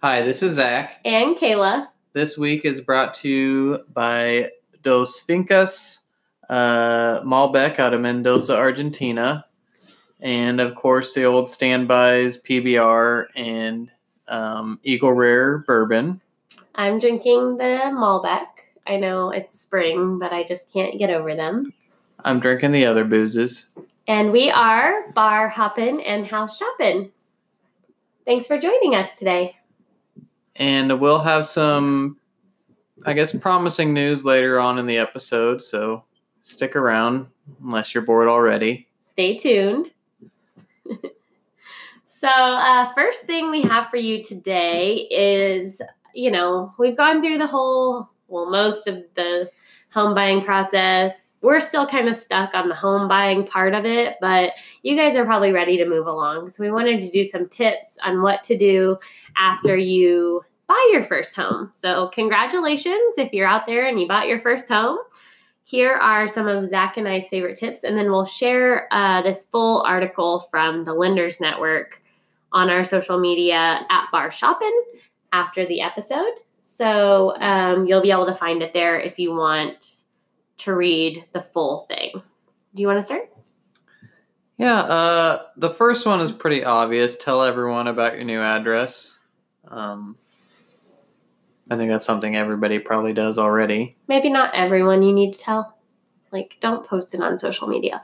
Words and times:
Hi, 0.00 0.22
this 0.22 0.44
is 0.44 0.54
Zach. 0.54 1.00
And 1.04 1.36
Kayla. 1.36 1.88
This 2.12 2.38
week 2.38 2.64
is 2.64 2.80
brought 2.80 3.14
to 3.14 3.28
you 3.28 3.84
by 3.92 4.52
Dos 4.82 5.26
Fincas 5.26 6.02
uh, 6.48 7.20
Malbec 7.22 7.80
out 7.80 7.92
of 7.92 8.00
Mendoza, 8.00 8.56
Argentina. 8.56 9.44
And 10.20 10.60
of 10.60 10.76
course, 10.76 11.14
the 11.14 11.24
old 11.24 11.50
standbys, 11.50 12.38
PBR 12.38 13.26
and 13.34 13.90
um, 14.28 14.78
Eagle 14.84 15.14
Rare 15.14 15.58
Bourbon. 15.66 16.20
I'm 16.76 17.00
drinking 17.00 17.56
the 17.56 17.90
Malbec. 17.92 18.46
I 18.86 18.98
know 18.98 19.30
it's 19.30 19.60
spring, 19.60 20.20
but 20.20 20.32
I 20.32 20.44
just 20.44 20.72
can't 20.72 20.96
get 20.96 21.10
over 21.10 21.34
them. 21.34 21.74
I'm 22.24 22.38
drinking 22.38 22.70
the 22.70 22.86
other 22.86 23.04
boozes. 23.04 23.66
And 24.06 24.30
we 24.30 24.48
are 24.48 25.10
bar 25.10 25.48
hopping 25.48 26.04
and 26.04 26.24
house 26.24 26.56
shopping. 26.56 27.10
Thanks 28.24 28.46
for 28.46 28.58
joining 28.58 28.94
us 28.94 29.16
today. 29.16 29.56
And 30.58 31.00
we'll 31.00 31.20
have 31.20 31.46
some, 31.46 32.18
I 33.06 33.14
guess, 33.14 33.34
promising 33.34 33.94
news 33.94 34.24
later 34.24 34.58
on 34.58 34.78
in 34.78 34.86
the 34.86 34.98
episode. 34.98 35.62
So 35.62 36.04
stick 36.42 36.76
around 36.76 37.26
unless 37.62 37.94
you're 37.94 38.04
bored 38.04 38.28
already. 38.28 38.88
Stay 39.12 39.36
tuned. 39.36 39.92
so, 42.04 42.28
uh, 42.28 42.92
first 42.94 43.22
thing 43.22 43.50
we 43.50 43.62
have 43.62 43.88
for 43.90 43.96
you 43.96 44.22
today 44.22 45.06
is 45.10 45.80
you 46.18 46.32
know, 46.32 46.74
we've 46.78 46.96
gone 46.96 47.22
through 47.22 47.38
the 47.38 47.46
whole, 47.46 48.08
well, 48.26 48.50
most 48.50 48.88
of 48.88 49.04
the 49.14 49.48
home 49.92 50.16
buying 50.16 50.42
process. 50.42 51.12
We're 51.40 51.60
still 51.60 51.86
kind 51.86 52.08
of 52.08 52.16
stuck 52.16 52.54
on 52.54 52.68
the 52.68 52.74
home 52.74 53.08
buying 53.08 53.46
part 53.46 53.74
of 53.74 53.84
it, 53.84 54.16
but 54.20 54.52
you 54.82 54.96
guys 54.96 55.14
are 55.14 55.24
probably 55.24 55.52
ready 55.52 55.76
to 55.76 55.88
move 55.88 56.06
along. 56.06 56.48
So, 56.50 56.62
we 56.62 56.70
wanted 56.70 57.00
to 57.02 57.10
do 57.10 57.24
some 57.24 57.48
tips 57.48 57.96
on 58.02 58.22
what 58.22 58.42
to 58.44 58.56
do 58.56 58.98
after 59.36 59.76
you 59.76 60.42
buy 60.66 60.90
your 60.92 61.04
first 61.04 61.36
home. 61.36 61.70
So, 61.74 62.08
congratulations 62.08 63.18
if 63.18 63.32
you're 63.32 63.46
out 63.46 63.66
there 63.66 63.86
and 63.86 64.00
you 64.00 64.08
bought 64.08 64.28
your 64.28 64.40
first 64.40 64.68
home. 64.68 64.98
Here 65.64 65.94
are 65.94 66.28
some 66.28 66.48
of 66.48 66.66
Zach 66.68 66.96
and 66.96 67.06
I's 67.06 67.28
favorite 67.28 67.56
tips, 67.56 67.84
and 67.84 67.96
then 67.96 68.10
we'll 68.10 68.24
share 68.24 68.88
uh, 68.90 69.20
this 69.20 69.44
full 69.44 69.82
article 69.82 70.48
from 70.50 70.84
the 70.84 70.94
Lenders 70.94 71.40
Network 71.40 72.02
on 72.52 72.70
our 72.70 72.84
social 72.84 73.18
media 73.18 73.80
at 73.90 74.06
Bar 74.10 74.30
Shopping 74.30 74.82
after 75.32 75.66
the 75.66 75.82
episode. 75.82 76.40
So 76.60 77.36
um, 77.38 77.86
you'll 77.86 78.02
be 78.02 78.10
able 78.10 78.26
to 78.26 78.34
find 78.34 78.62
it 78.62 78.72
there 78.72 78.98
if 78.98 79.18
you 79.18 79.34
want 79.34 79.97
to 80.58 80.74
read 80.74 81.24
the 81.32 81.40
full 81.40 81.86
thing. 81.88 82.12
Do 82.74 82.82
you 82.82 82.86
want 82.86 82.98
to 82.98 83.02
start? 83.02 83.30
Yeah, 84.56 84.80
uh, 84.80 85.42
the 85.56 85.70
first 85.70 86.04
one 86.06 86.20
is 86.20 86.32
pretty 86.32 86.64
obvious. 86.64 87.16
Tell 87.16 87.42
everyone 87.42 87.86
about 87.86 88.16
your 88.16 88.24
new 88.24 88.40
address. 88.40 89.18
Um, 89.68 90.16
I 91.70 91.76
think 91.76 91.90
that's 91.90 92.06
something 92.06 92.36
everybody 92.36 92.78
probably 92.78 93.12
does 93.12 93.38
already. 93.38 93.96
Maybe 94.08 94.30
not 94.30 94.54
everyone 94.54 95.02
you 95.02 95.12
need 95.12 95.34
to 95.34 95.40
tell. 95.40 95.78
Like, 96.32 96.56
don't 96.60 96.86
post 96.86 97.14
it 97.14 97.20
on 97.20 97.38
social 97.38 97.68
media. 97.68 98.02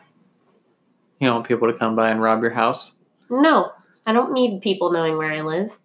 You 1.18 1.28
don't 1.28 1.36
want 1.36 1.48
people 1.48 1.70
to 1.70 1.76
come 1.76 1.96
by 1.96 2.10
and 2.10 2.20
rob 2.20 2.42
your 2.42 2.52
house? 2.52 2.96
No, 3.28 3.72
I 4.06 4.12
don't 4.12 4.32
need 4.32 4.62
people 4.62 4.92
knowing 4.92 5.16
where 5.16 5.32
I 5.32 5.40
live 5.40 5.76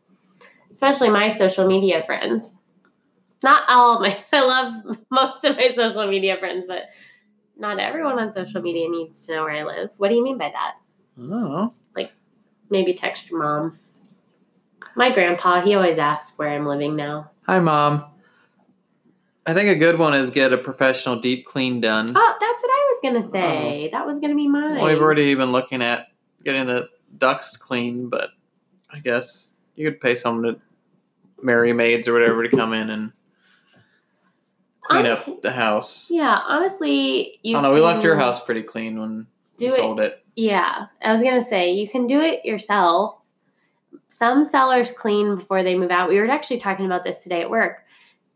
especially 0.72 1.10
my 1.10 1.30
social 1.30 1.68
media 1.68 2.04
friends. 2.06 2.58
Not 3.44 3.64
all 3.68 3.96
of 3.96 4.02
my, 4.02 4.18
I 4.34 4.42
love 4.42 4.98
most 5.10 5.44
of 5.46 5.56
my 5.56 5.72
social 5.76 6.08
media 6.08 6.38
friends, 6.38 6.66
but 6.68 6.84
not 7.58 7.80
everyone 7.80 8.20
on 8.20 8.32
social 8.32 8.62
media 8.62 8.90
needs 8.90 9.26
to 9.26 9.34
know 9.34 9.44
where 9.44 9.54
I 9.54 9.64
live. 9.64 9.92
What 9.98 10.10
do 10.10 10.16
you 10.16 10.24
mean 10.24 10.38
by 10.38 10.52
that? 10.52 10.76
Oh. 11.20 11.74
Like 11.96 12.12
maybe 12.70 12.94
text 12.94 13.30
your 13.30 13.42
mom. 13.42 13.80
My 14.96 15.12
grandpa, 15.12 15.62
he 15.62 15.76
always 15.76 15.98
asks 15.98 16.38
where 16.38 16.50
I'm 16.50 16.66
living 16.66 16.96
now. 16.96 17.32
Hi, 17.44 17.60
mom. 17.60 18.06
I 19.46 19.54
think 19.54 19.70
a 19.70 19.76
good 19.76 19.98
one 19.98 20.14
is 20.14 20.30
get 20.30 20.54
a 20.54 20.58
professional 20.58 21.20
deep 21.20 21.46
clean 21.46 21.82
done. 21.82 22.14
Oh, 22.16 22.38
that's 22.40 22.64
what 22.64 22.72
I 22.72 22.94
was 22.94 23.00
gonna 23.04 23.28
oh. 23.28 23.32
say. 23.32 23.88
Oh. 23.88 23.98
That 23.98 24.06
was 24.06 24.20
gonna 24.20 24.36
be 24.36 24.48
mine. 24.48 24.78
Well, 24.78 24.88
we've 24.88 25.02
already 25.02 25.34
been 25.36 25.52
looking 25.52 25.82
at 25.82 26.08
getting 26.44 26.68
the 26.68 26.90
ducts 27.18 27.58
clean, 27.58 28.10
but 28.10 28.30
I 28.92 29.00
guess 29.00 29.52
you 29.76 29.90
could 29.90 30.00
pay 30.00 30.16
someone 30.16 30.54
to 30.54 30.62
Merry 31.42 31.74
Maids 31.74 32.08
or 32.08 32.14
whatever 32.14 32.44
to 32.44 32.56
come 32.56 32.74
in 32.74 32.90
and 32.90 33.12
clean 34.90 35.06
I, 35.06 35.10
up 35.10 35.42
the 35.42 35.52
house. 35.52 36.10
Yeah, 36.10 36.40
honestly, 36.48 37.40
you. 37.44 37.56
I 37.56 37.62
don't 37.62 37.70
know. 37.70 37.74
We 37.74 37.82
left 37.82 38.04
your 38.04 38.16
house 38.16 38.44
pretty 38.44 38.64
clean 38.64 39.00
when 39.00 39.28
we 39.60 39.72
sold 39.72 40.00
it. 40.00 40.24
Yeah, 40.36 40.88
I 41.02 41.12
was 41.12 41.22
gonna 41.22 41.42
say 41.42 41.72
you 41.72 41.88
can 41.88 42.08
do 42.08 42.20
it 42.22 42.46
yourself. 42.46 43.22
Some 44.10 44.44
sellers 44.44 44.92
clean 44.92 45.36
before 45.36 45.64
they 45.64 45.76
move 45.76 45.92
out. 45.92 46.10
We 46.10 46.20
were 46.20 46.30
actually 46.30 46.58
talking 46.58 46.86
about 46.86 47.04
this 47.04 47.24
today 47.24 47.42
at 47.42 47.50
work. 47.50 47.86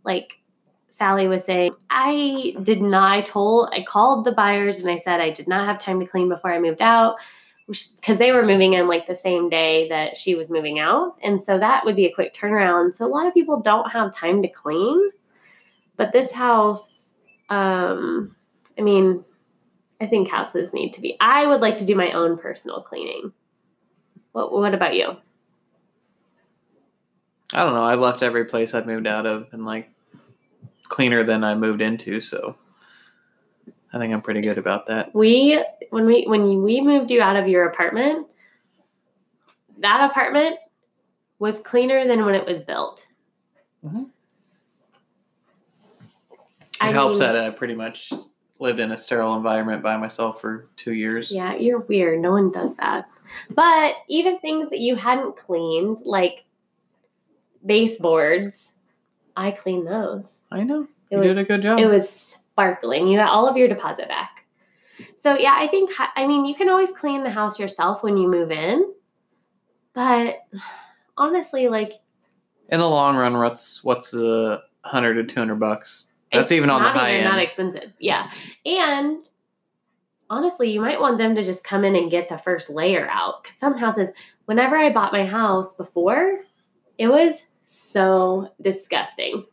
Like 0.03 0.39
Sally 0.93 1.27
was 1.27 1.43
saying, 1.43 1.73
I 1.89 2.55
did 2.61 2.81
not. 2.81 3.17
I 3.17 3.21
told, 3.21 3.69
I 3.73 3.83
called 3.83 4.25
the 4.25 4.31
buyers 4.31 4.79
and 4.79 4.91
I 4.91 4.97
said 4.97 5.19
I 5.19 5.31
did 5.31 5.47
not 5.47 5.65
have 5.65 5.79
time 5.79 5.99
to 5.99 6.05
clean 6.05 6.29
before 6.29 6.53
I 6.53 6.59
moved 6.59 6.83
out 6.83 7.15
because 7.67 8.19
they 8.19 8.31
were 8.31 8.43
moving 8.43 8.73
in 8.73 8.87
like 8.87 9.07
the 9.07 9.15
same 9.15 9.49
day 9.49 9.89
that 9.89 10.15
she 10.15 10.35
was 10.35 10.51
moving 10.51 10.77
out. 10.77 11.15
And 11.23 11.41
so 11.41 11.57
that 11.57 11.83
would 11.83 11.95
be 11.95 12.05
a 12.05 12.13
quick 12.13 12.35
turnaround. 12.35 12.93
So 12.93 13.05
a 13.05 13.07
lot 13.07 13.25
of 13.25 13.33
people 13.33 13.59
don't 13.59 13.89
have 13.91 14.13
time 14.13 14.43
to 14.43 14.47
clean. 14.47 15.09
But 15.95 16.11
this 16.11 16.31
house, 16.31 17.17
um, 17.49 18.35
I 18.77 18.81
mean, 18.81 19.23
I 20.01 20.07
think 20.07 20.29
houses 20.29 20.73
need 20.73 20.93
to 20.93 21.01
be. 21.01 21.15
I 21.19 21.45
would 21.45 21.61
like 21.61 21.77
to 21.77 21.85
do 21.85 21.95
my 21.95 22.11
own 22.11 22.37
personal 22.37 22.81
cleaning. 22.81 23.31
What 24.31 24.51
What 24.51 24.73
about 24.73 24.95
you? 24.95 25.15
I 27.53 27.63
don't 27.63 27.73
know. 27.73 27.83
I've 27.83 27.99
left 27.99 28.23
every 28.23 28.45
place 28.45 28.73
I've 28.73 28.87
moved 28.87 29.05
out 29.05 29.25
of 29.27 29.47
and 29.51 29.65
like 29.65 29.89
cleaner 30.83 31.23
than 31.23 31.43
I 31.43 31.53
moved 31.55 31.81
into. 31.81 32.19
So 32.19 32.55
I 33.93 33.99
think 33.99 34.13
I'm 34.13 34.21
pretty 34.21 34.41
good 34.41 34.57
about 34.57 34.87
that. 34.87 35.13
We 35.13 35.63
when 35.91 36.05
we 36.05 36.25
when 36.25 36.63
we 36.63 36.81
moved 36.81 37.11
you 37.11 37.21
out 37.21 37.35
of 37.35 37.47
your 37.47 37.65
apartment, 37.65 38.27
that 39.79 40.09
apartment 40.09 40.57
was 41.37 41.59
cleaner 41.59 42.07
than 42.07 42.25
when 42.25 42.33
it 42.35 42.45
was 42.45 42.59
built. 42.59 43.05
Mm-hmm. 43.85 44.03
It 46.89 46.93
helps 46.93 47.19
mean, 47.19 47.29
that 47.29 47.43
I 47.43 47.49
pretty 47.49 47.75
much 47.75 48.11
lived 48.59 48.79
in 48.79 48.91
a 48.91 48.97
sterile 48.97 49.35
environment 49.35 49.83
by 49.83 49.97
myself 49.97 50.41
for 50.41 50.69
two 50.77 50.93
years. 50.93 51.31
Yeah, 51.31 51.55
you're 51.55 51.79
weird. 51.79 52.19
No 52.19 52.31
one 52.31 52.51
does 52.51 52.75
that. 52.77 53.07
But 53.49 53.95
even 54.07 54.39
things 54.39 54.69
that 54.69 54.79
you 54.79 54.95
hadn't 54.95 55.35
cleaned, 55.35 55.99
like 56.05 56.45
baseboards, 57.65 58.73
I 59.35 59.51
cleaned 59.51 59.87
those. 59.87 60.41
I 60.51 60.63
know. 60.63 60.87
It 61.09 61.15
you 61.15 61.19
was, 61.19 61.35
did 61.35 61.41
a 61.41 61.47
good 61.47 61.61
job. 61.61 61.79
It 61.79 61.87
was 61.87 62.35
sparkling. 62.53 63.07
You 63.07 63.17
got 63.17 63.29
all 63.29 63.47
of 63.47 63.57
your 63.57 63.67
deposit 63.67 64.07
back. 64.07 64.45
So 65.17 65.37
yeah, 65.37 65.55
I 65.57 65.67
think 65.67 65.91
I 66.15 66.27
mean 66.27 66.45
you 66.45 66.55
can 66.55 66.69
always 66.69 66.91
clean 66.91 67.23
the 67.23 67.29
house 67.29 67.59
yourself 67.59 68.03
when 68.03 68.17
you 68.17 68.29
move 68.29 68.51
in, 68.51 68.93
but 69.93 70.37
honestly, 71.17 71.67
like 71.67 71.93
in 72.69 72.79
the 72.79 72.89
long 72.89 73.15
run, 73.15 73.37
what's 73.37 73.83
what's 73.83 74.13
a 74.13 74.63
hundred 74.81 75.15
to 75.15 75.23
two 75.23 75.39
hundred 75.39 75.59
bucks? 75.59 76.05
That's 76.33 76.51
even 76.51 76.69
on 76.69 76.83
the 76.83 76.89
high 76.89 77.13
end. 77.13 77.25
Not 77.25 77.39
expensive, 77.39 77.93
yeah. 77.99 78.31
And 78.65 79.27
honestly, 80.29 80.71
you 80.71 80.81
might 80.81 80.99
want 80.99 81.17
them 81.17 81.35
to 81.35 81.43
just 81.43 81.63
come 81.63 81.85
in 81.85 81.95
and 81.95 82.11
get 82.11 82.29
the 82.29 82.37
first 82.37 82.69
layer 82.69 83.07
out 83.09 83.43
because 83.43 83.57
some 83.57 83.77
houses. 83.77 84.09
Whenever 84.45 84.75
I 84.75 84.91
bought 84.91 85.13
my 85.13 85.25
house 85.25 85.75
before, 85.75 86.39
it 86.97 87.07
was 87.07 87.43
so 87.65 88.51
disgusting. 88.61 89.45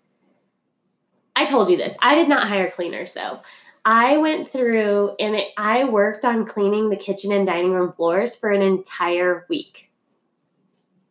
I 1.37 1.45
told 1.45 1.71
you 1.71 1.77
this. 1.77 1.95
I 2.03 2.15
did 2.15 2.29
not 2.29 2.49
hire 2.49 2.71
cleaners 2.71 3.13
though. 3.13 3.41
I 3.85 4.19
went 4.19 4.51
through 4.51 5.13
and 5.19 5.35
it, 5.37 5.49
I 5.57 5.85
worked 5.85 6.25
on 6.25 6.45
cleaning 6.45 6.91
the 6.91 6.97
kitchen 6.97 7.33
and 7.33 7.47
dining 7.47 7.73
room 7.73 7.93
floors 7.93 8.35
for 8.35 8.51
an 8.51 8.61
entire 8.63 9.47
week. 9.49 9.91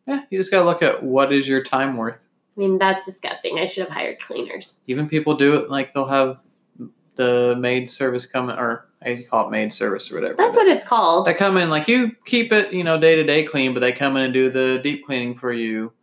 Yeah, 0.06 0.22
you 0.30 0.38
just 0.38 0.50
got 0.50 0.60
to 0.60 0.64
look 0.64 0.82
at 0.82 1.02
what 1.02 1.32
is 1.32 1.48
your 1.48 1.62
time 1.62 1.96
worth. 1.96 2.28
I 2.60 2.62
mean, 2.62 2.76
that's 2.76 3.06
disgusting. 3.06 3.58
I 3.58 3.64
should 3.64 3.84
have 3.84 3.92
hired 3.92 4.20
cleaners. 4.20 4.80
Even 4.86 5.08
people 5.08 5.34
do 5.34 5.54
it 5.54 5.70
like 5.70 5.94
they'll 5.94 6.04
have 6.04 6.40
the 7.14 7.56
maid 7.58 7.90
service 7.90 8.26
come 8.26 8.50
or 8.50 8.86
I 9.02 9.24
call 9.30 9.48
it 9.48 9.50
maid 9.50 9.72
service 9.72 10.12
or 10.12 10.16
whatever. 10.16 10.36
That's 10.36 10.56
what 10.56 10.66
it's 10.66 10.84
called. 10.84 11.26
They 11.26 11.32
come 11.32 11.56
in 11.56 11.70
like 11.70 11.88
you 11.88 12.14
keep 12.26 12.52
it, 12.52 12.70
you 12.74 12.84
know, 12.84 13.00
day 13.00 13.16
to 13.16 13.24
day 13.24 13.44
clean, 13.44 13.72
but 13.72 13.80
they 13.80 13.92
come 13.92 14.18
in 14.18 14.24
and 14.24 14.34
do 14.34 14.50
the 14.50 14.78
deep 14.84 15.06
cleaning 15.06 15.34
for 15.36 15.54
you 15.54 15.94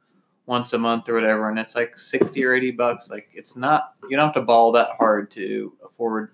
once 0.47 0.73
a 0.73 0.79
month 0.79 1.07
or 1.09 1.13
whatever, 1.13 1.47
and 1.47 1.59
it's 1.59 1.75
like 1.75 1.95
sixty 1.95 2.43
or 2.43 2.55
eighty 2.55 2.71
bucks. 2.71 3.11
Like 3.11 3.29
it's 3.35 3.55
not 3.55 3.93
you 4.09 4.17
don't 4.17 4.25
have 4.25 4.33
to 4.33 4.41
ball 4.41 4.71
that 4.71 4.89
hard 4.97 5.29
to 5.31 5.73
afford 5.85 6.31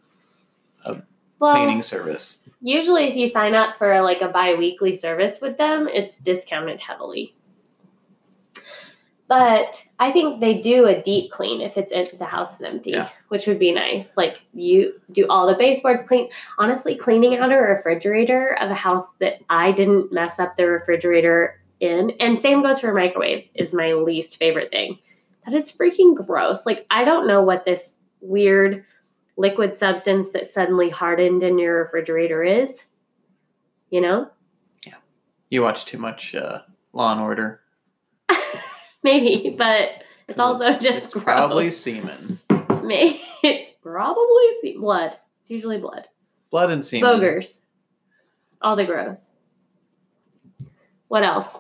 a 0.86 1.02
well, 1.40 1.54
cleaning 1.54 1.81
service. 1.81 2.38
Usually, 2.62 3.10
if 3.10 3.18
you 3.18 3.28
sign 3.28 3.56
up 3.56 3.78
for 3.78 4.02
like 4.02 4.22
a 4.22 4.30
bi-weekly 4.30 4.96
service 4.96 5.42
with 5.42 5.58
them, 5.58 5.90
it's 5.90 6.18
discounted 6.18 6.80
heavily. 6.80 7.36
But 9.33 9.83
I 9.97 10.12
think 10.12 10.41
they 10.41 10.62
do 10.62 10.85
a 10.85 11.01
deep 11.01 11.31
clean 11.31 11.59
if 11.59 11.75
it's 11.75 11.91
in, 11.91 12.07
the 12.19 12.25
house 12.25 12.53
is 12.53 12.62
empty, 12.62 12.91
yeah. 12.91 13.09
which 13.30 13.47
would 13.47 13.57
be 13.57 13.71
nice. 13.71 14.15
Like 14.15 14.39
you 14.53 15.01
do 15.12 15.25
all 15.27 15.47
the 15.47 15.56
baseboards 15.56 16.03
clean. 16.03 16.30
Honestly, 16.59 16.95
cleaning 16.95 17.35
out 17.38 17.51
a 17.51 17.56
refrigerator 17.56 18.56
of 18.62 18.69
a 18.69 18.75
house 18.75 19.07
that 19.18 19.39
I 19.50 19.71
didn't 19.71 20.13
mess 20.13 20.38
up 20.38 20.56
the 20.56 20.68
refrigerator 20.68 21.59
in. 21.80 22.12
And 22.19 22.39
same 22.39 22.62
goes 22.62 22.80
for 22.80 22.94
microwaves, 22.94 23.50
is 23.56 23.74
my 23.74 23.94
least 23.94 24.38
favorite 24.38 24.69
thing. 24.69 25.00
That 25.45 25.56
is 25.56 25.71
freaking 25.71 26.13
gross. 26.13 26.68
Like, 26.68 26.85
I 26.91 27.03
don't 27.03 27.25
know 27.25 27.41
what 27.41 27.65
this 27.65 27.97
weird 28.21 28.85
liquid 29.35 29.75
substance 29.75 30.30
that 30.33 30.45
suddenly 30.45 30.91
hardened 30.91 31.41
in 31.41 31.57
your 31.57 31.85
refrigerator 31.85 32.44
is. 32.44 32.83
You 33.89 34.01
know? 34.01 34.30
Yeah. 34.85 34.97
You 35.50 35.63
watch 35.63 35.85
too 35.85 35.97
much 35.97 36.35
uh, 36.35 36.59
Law 36.91 37.13
and 37.13 37.21
Order. 37.21 37.62
Maybe, 39.04 39.50
but 39.58 39.90
it's 40.28 40.40
also 40.40 40.72
just 40.74 41.14
It's 41.16 41.24
probably 41.24 41.70
semen. 41.70 42.40
Maybe 42.84 43.22
it's 43.44 43.74
probably 43.82 44.48
se- 44.62 44.78
blood. 44.78 45.18
It's 45.42 45.50
usually 45.50 45.78
blood. 45.78 46.06
Blood 46.50 46.72
and 46.72 46.84
semen. 46.84 47.10
Bogers. 47.10 47.62
All 48.62 48.76
the 48.76 48.86
gross. 48.86 49.30
What 51.10 51.24
else? 51.24 51.60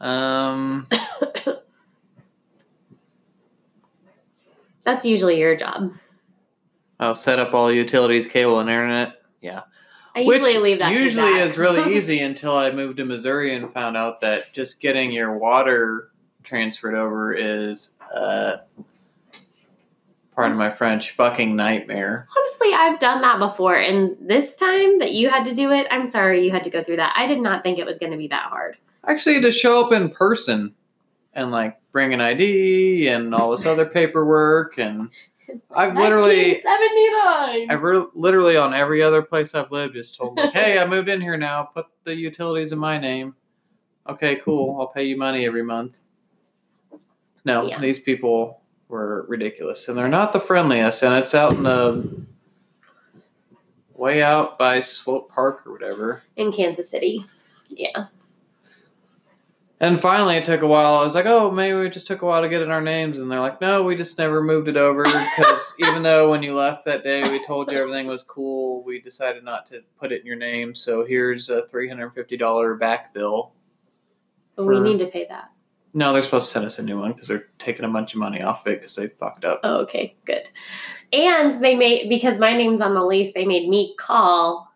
Um, 0.00 0.86
That's 4.84 5.04
usually 5.04 5.38
your 5.38 5.56
job. 5.56 5.92
oh, 7.00 7.14
set 7.14 7.38
up 7.38 7.54
all 7.54 7.68
the 7.68 7.74
utilities, 7.76 8.26
cable, 8.26 8.58
and 8.60 8.68
internet. 8.68 9.22
Yeah. 9.40 9.62
I 10.14 10.20
usually 10.20 10.58
leave 10.58 10.78
that. 10.80 10.92
usually 10.92 11.30
is 11.38 11.56
really 11.56 11.94
easy 11.96 12.20
until 12.20 12.54
I 12.56 12.70
moved 12.70 12.98
to 12.98 13.04
Missouri 13.04 13.54
and 13.54 13.72
found 13.72 13.96
out 13.96 14.20
that 14.20 14.52
just 14.52 14.80
getting 14.80 15.10
your 15.12 15.38
water 15.38 16.10
transferred 16.42 16.94
over 16.94 17.32
is, 17.32 17.94
uh, 18.14 18.58
pardon 20.34 20.56
my 20.56 20.70
French, 20.70 21.10
fucking 21.12 21.54
nightmare. 21.54 22.26
Honestly, 22.36 22.72
I've 22.74 22.98
done 22.98 23.20
that 23.22 23.38
before, 23.38 23.76
and 23.76 24.16
this 24.20 24.56
time 24.56 24.98
that 24.98 25.12
you 25.12 25.30
had 25.30 25.44
to 25.44 25.54
do 25.54 25.70
it, 25.70 25.86
I'm 25.90 26.06
sorry 26.06 26.44
you 26.44 26.50
had 26.50 26.64
to 26.64 26.70
go 26.70 26.82
through 26.82 26.96
that. 26.96 27.12
I 27.16 27.26
did 27.26 27.40
not 27.40 27.62
think 27.62 27.78
it 27.78 27.86
was 27.86 27.98
going 27.98 28.12
to 28.12 28.18
be 28.18 28.28
that 28.28 28.44
hard. 28.44 28.76
Actually, 29.06 29.40
to 29.40 29.50
show 29.50 29.84
up 29.84 29.92
in 29.92 30.10
person 30.10 30.74
and 31.34 31.50
like 31.50 31.78
bring 31.92 32.12
an 32.12 32.20
ID 32.20 33.08
and 33.08 33.34
all 33.34 33.50
this 33.50 33.66
other 33.66 33.86
paperwork, 33.86 34.78
and 34.78 35.10
I've 35.74 35.96
literally, 35.96 36.60
seventy 36.60 37.10
nine. 37.10 37.70
I've 37.70 37.82
re- 37.82 38.06
literally 38.14 38.56
on 38.56 38.74
every 38.74 39.02
other 39.02 39.22
place 39.22 39.54
I've 39.54 39.72
lived 39.72 39.94
just 39.94 40.16
told 40.16 40.36
me, 40.36 40.50
hey, 40.52 40.78
I 40.78 40.86
moved 40.86 41.08
in 41.08 41.20
here 41.20 41.36
now. 41.36 41.64
Put 41.64 41.86
the 42.04 42.14
utilities 42.14 42.72
in 42.72 42.78
my 42.78 42.98
name. 42.98 43.34
Okay, 44.08 44.36
cool. 44.36 44.78
I'll 44.80 44.88
pay 44.88 45.04
you 45.04 45.16
money 45.16 45.46
every 45.46 45.62
month. 45.62 46.00
No, 47.44 47.66
Yeah. 47.66 47.80
these 47.80 47.98
people 47.98 48.60
were 48.88 49.24
ridiculous, 49.28 49.88
and 49.88 49.96
they're 49.98 50.08
not 50.08 50.32
the 50.32 50.40
friendliest. 50.40 51.02
And 51.02 51.14
it's 51.16 51.34
out 51.34 51.52
in 51.54 51.62
the 51.62 52.22
way 53.94 54.22
out 54.22 54.58
by 54.58 54.80
Swope 54.80 55.30
Park 55.30 55.66
or 55.66 55.72
whatever. 55.72 56.22
in 56.36 56.52
Kansas 56.52 56.88
City. 56.90 57.24
Yeah. 57.68 58.06
And 59.80 60.00
finally, 60.00 60.36
it 60.36 60.44
took 60.44 60.62
a 60.62 60.66
while. 60.66 60.94
I 60.94 61.04
was 61.04 61.16
like, 61.16 61.26
oh, 61.26 61.50
maybe 61.50 61.76
we 61.76 61.90
just 61.90 62.06
took 62.06 62.22
a 62.22 62.26
while 62.26 62.40
to 62.42 62.48
get 62.48 62.62
in 62.62 62.70
our 62.70 62.80
names. 62.80 63.18
And 63.18 63.28
they're 63.28 63.40
like, 63.40 63.60
no, 63.60 63.82
we 63.82 63.96
just 63.96 64.16
never 64.16 64.40
moved 64.40 64.68
it 64.68 64.76
over 64.76 65.02
because 65.02 65.74
even 65.80 66.04
though 66.04 66.30
when 66.30 66.40
you 66.44 66.54
left 66.54 66.84
that 66.84 67.02
day, 67.02 67.28
we 67.28 67.44
told 67.44 67.68
you 67.70 67.78
everything 67.78 68.06
was 68.06 68.22
cool, 68.22 68.84
we 68.84 69.00
decided 69.00 69.42
not 69.42 69.66
to 69.66 69.80
put 69.98 70.12
it 70.12 70.20
in 70.20 70.26
your 70.26 70.36
name. 70.36 70.72
So 70.76 71.04
here's 71.04 71.50
a 71.50 71.62
$350 71.62 72.78
back 72.78 73.12
bill. 73.12 73.54
But 74.54 74.66
we 74.66 74.78
need 74.78 74.98
to 75.00 75.06
pay 75.06 75.26
that. 75.28 75.50
No, 75.94 76.12
they're 76.12 76.22
supposed 76.22 76.46
to 76.46 76.52
send 76.52 76.64
us 76.64 76.78
a 76.78 76.82
new 76.82 76.98
one 76.98 77.12
because 77.12 77.28
they're 77.28 77.48
taking 77.58 77.84
a 77.84 77.88
bunch 77.88 78.14
of 78.14 78.20
money 78.20 78.40
off 78.40 78.66
of 78.66 78.72
it 78.72 78.80
because 78.80 78.96
they 78.96 79.08
fucked 79.08 79.44
up. 79.44 79.60
Oh, 79.62 79.80
okay, 79.80 80.16
good. 80.24 80.48
And 81.12 81.52
they 81.62 81.74
made 81.74 82.08
because 82.08 82.38
my 82.38 82.56
name's 82.56 82.80
on 82.80 82.94
the 82.94 83.04
lease, 83.04 83.34
they 83.34 83.44
made 83.44 83.68
me 83.68 83.94
call. 83.98 84.72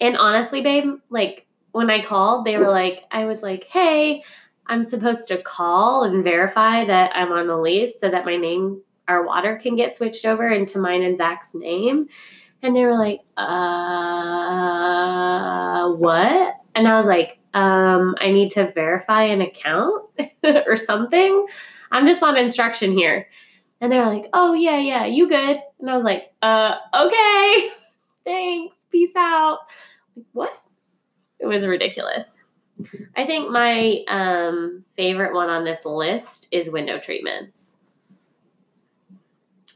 And 0.00 0.16
honestly, 0.16 0.62
babe, 0.62 0.94
like 1.10 1.46
when 1.72 1.90
I 1.90 2.00
called, 2.02 2.46
they 2.46 2.56
were 2.56 2.70
like, 2.70 3.04
I 3.10 3.26
was 3.26 3.42
like, 3.42 3.64
hey, 3.64 4.22
I'm 4.66 4.82
supposed 4.82 5.28
to 5.28 5.42
call 5.42 6.04
and 6.04 6.24
verify 6.24 6.84
that 6.84 7.14
I'm 7.14 7.32
on 7.32 7.46
the 7.46 7.58
lease 7.58 8.00
so 8.00 8.08
that 8.08 8.24
my 8.24 8.36
name, 8.36 8.80
our 9.08 9.24
water 9.26 9.56
can 9.56 9.76
get 9.76 9.94
switched 9.94 10.24
over 10.24 10.48
into 10.48 10.78
mine 10.78 11.02
and 11.02 11.18
Zach's 11.18 11.54
name. 11.54 12.08
And 12.62 12.74
they 12.74 12.86
were 12.86 12.96
like, 12.96 13.20
uh, 13.36 13.46
what? 15.96 16.56
And 16.74 16.88
I 16.88 16.96
was 16.96 17.06
like, 17.06 17.38
um, 17.56 18.14
I 18.20 18.32
need 18.32 18.50
to 18.50 18.70
verify 18.70 19.22
an 19.22 19.40
account 19.40 20.04
or 20.44 20.76
something. 20.76 21.46
I'm 21.90 22.06
just 22.06 22.22
on 22.22 22.36
instruction 22.36 22.92
here. 22.92 23.28
And 23.80 23.90
they're 23.90 24.04
like, 24.04 24.28
oh, 24.34 24.52
yeah, 24.52 24.78
yeah, 24.78 25.06
you 25.06 25.26
good. 25.26 25.58
And 25.80 25.90
I 25.90 25.94
was 25.94 26.04
like, 26.04 26.30
uh, 26.42 26.74
okay, 26.94 27.70
thanks, 28.24 28.76
peace 28.92 29.16
out. 29.16 29.60
What? 30.32 30.52
It 31.40 31.46
was 31.46 31.66
ridiculous. 31.66 32.36
I 33.16 33.24
think 33.24 33.50
my 33.50 34.04
um, 34.06 34.84
favorite 34.94 35.34
one 35.34 35.48
on 35.48 35.64
this 35.64 35.86
list 35.86 36.48
is 36.52 36.68
window 36.68 36.98
treatments. 36.98 37.74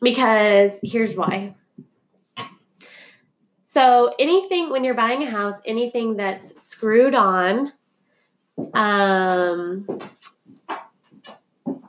Because 0.03 0.79
here's 0.83 1.15
why. 1.15 1.55
So, 3.72 4.12
anything 4.19 4.70
when 4.70 4.82
you're 4.82 4.94
buying 4.94 5.22
a 5.22 5.31
house, 5.31 5.55
anything 5.64 6.17
that's 6.17 6.61
screwed 6.61 7.14
on, 7.14 7.72
um, 8.75 9.87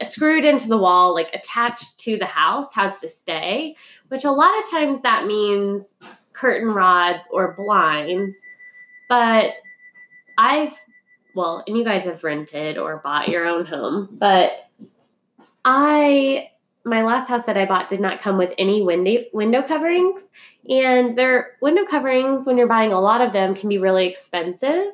screwed 0.04 0.46
into 0.46 0.68
the 0.68 0.78
wall, 0.78 1.16
like 1.16 1.34
attached 1.34 1.98
to 2.02 2.20
the 2.20 2.28
house, 2.28 2.72
has 2.76 3.02
to 3.02 3.10
stay, 3.10 3.76
which 4.10 4.26
a 4.26 4.32
lot 4.32 4.52
of 4.60 4.70
times 4.70 5.02
that 5.02 5.26
means 5.26 5.96
curtain 6.34 6.70
rods 6.70 7.28
or 7.32 7.56
blinds. 7.56 8.40
But 9.10 9.54
I've, 10.38 10.80
well, 11.34 11.64
and 11.66 11.76
you 11.76 11.84
guys 11.84 12.06
have 12.06 12.24
rented 12.24 12.78
or 12.78 12.98
bought 12.98 13.28
your 13.28 13.48
own 13.48 13.66
home, 13.66 14.08
but 14.20 14.52
I, 15.66 16.51
my 16.84 17.04
last 17.04 17.28
house 17.28 17.46
that 17.46 17.58
I 17.58 17.66
bought 17.66 17.90
did 17.90 18.00
not 18.00 18.22
come 18.22 18.38
with 18.38 18.54
any 18.58 18.82
window 18.82 19.24
window 19.34 19.62
coverings, 19.62 20.24
and 20.70 21.18
their 21.18 21.58
window 21.62 21.86
coverings, 21.86 22.46
when 22.46 22.58
you're 22.58 22.68
buying 22.68 22.92
a 22.92 23.00
lot 23.00 23.22
of 23.22 23.34
them, 23.34 23.56
can 23.56 23.70
be 23.70 23.78
really 23.78 24.08
expensive. 24.08 24.88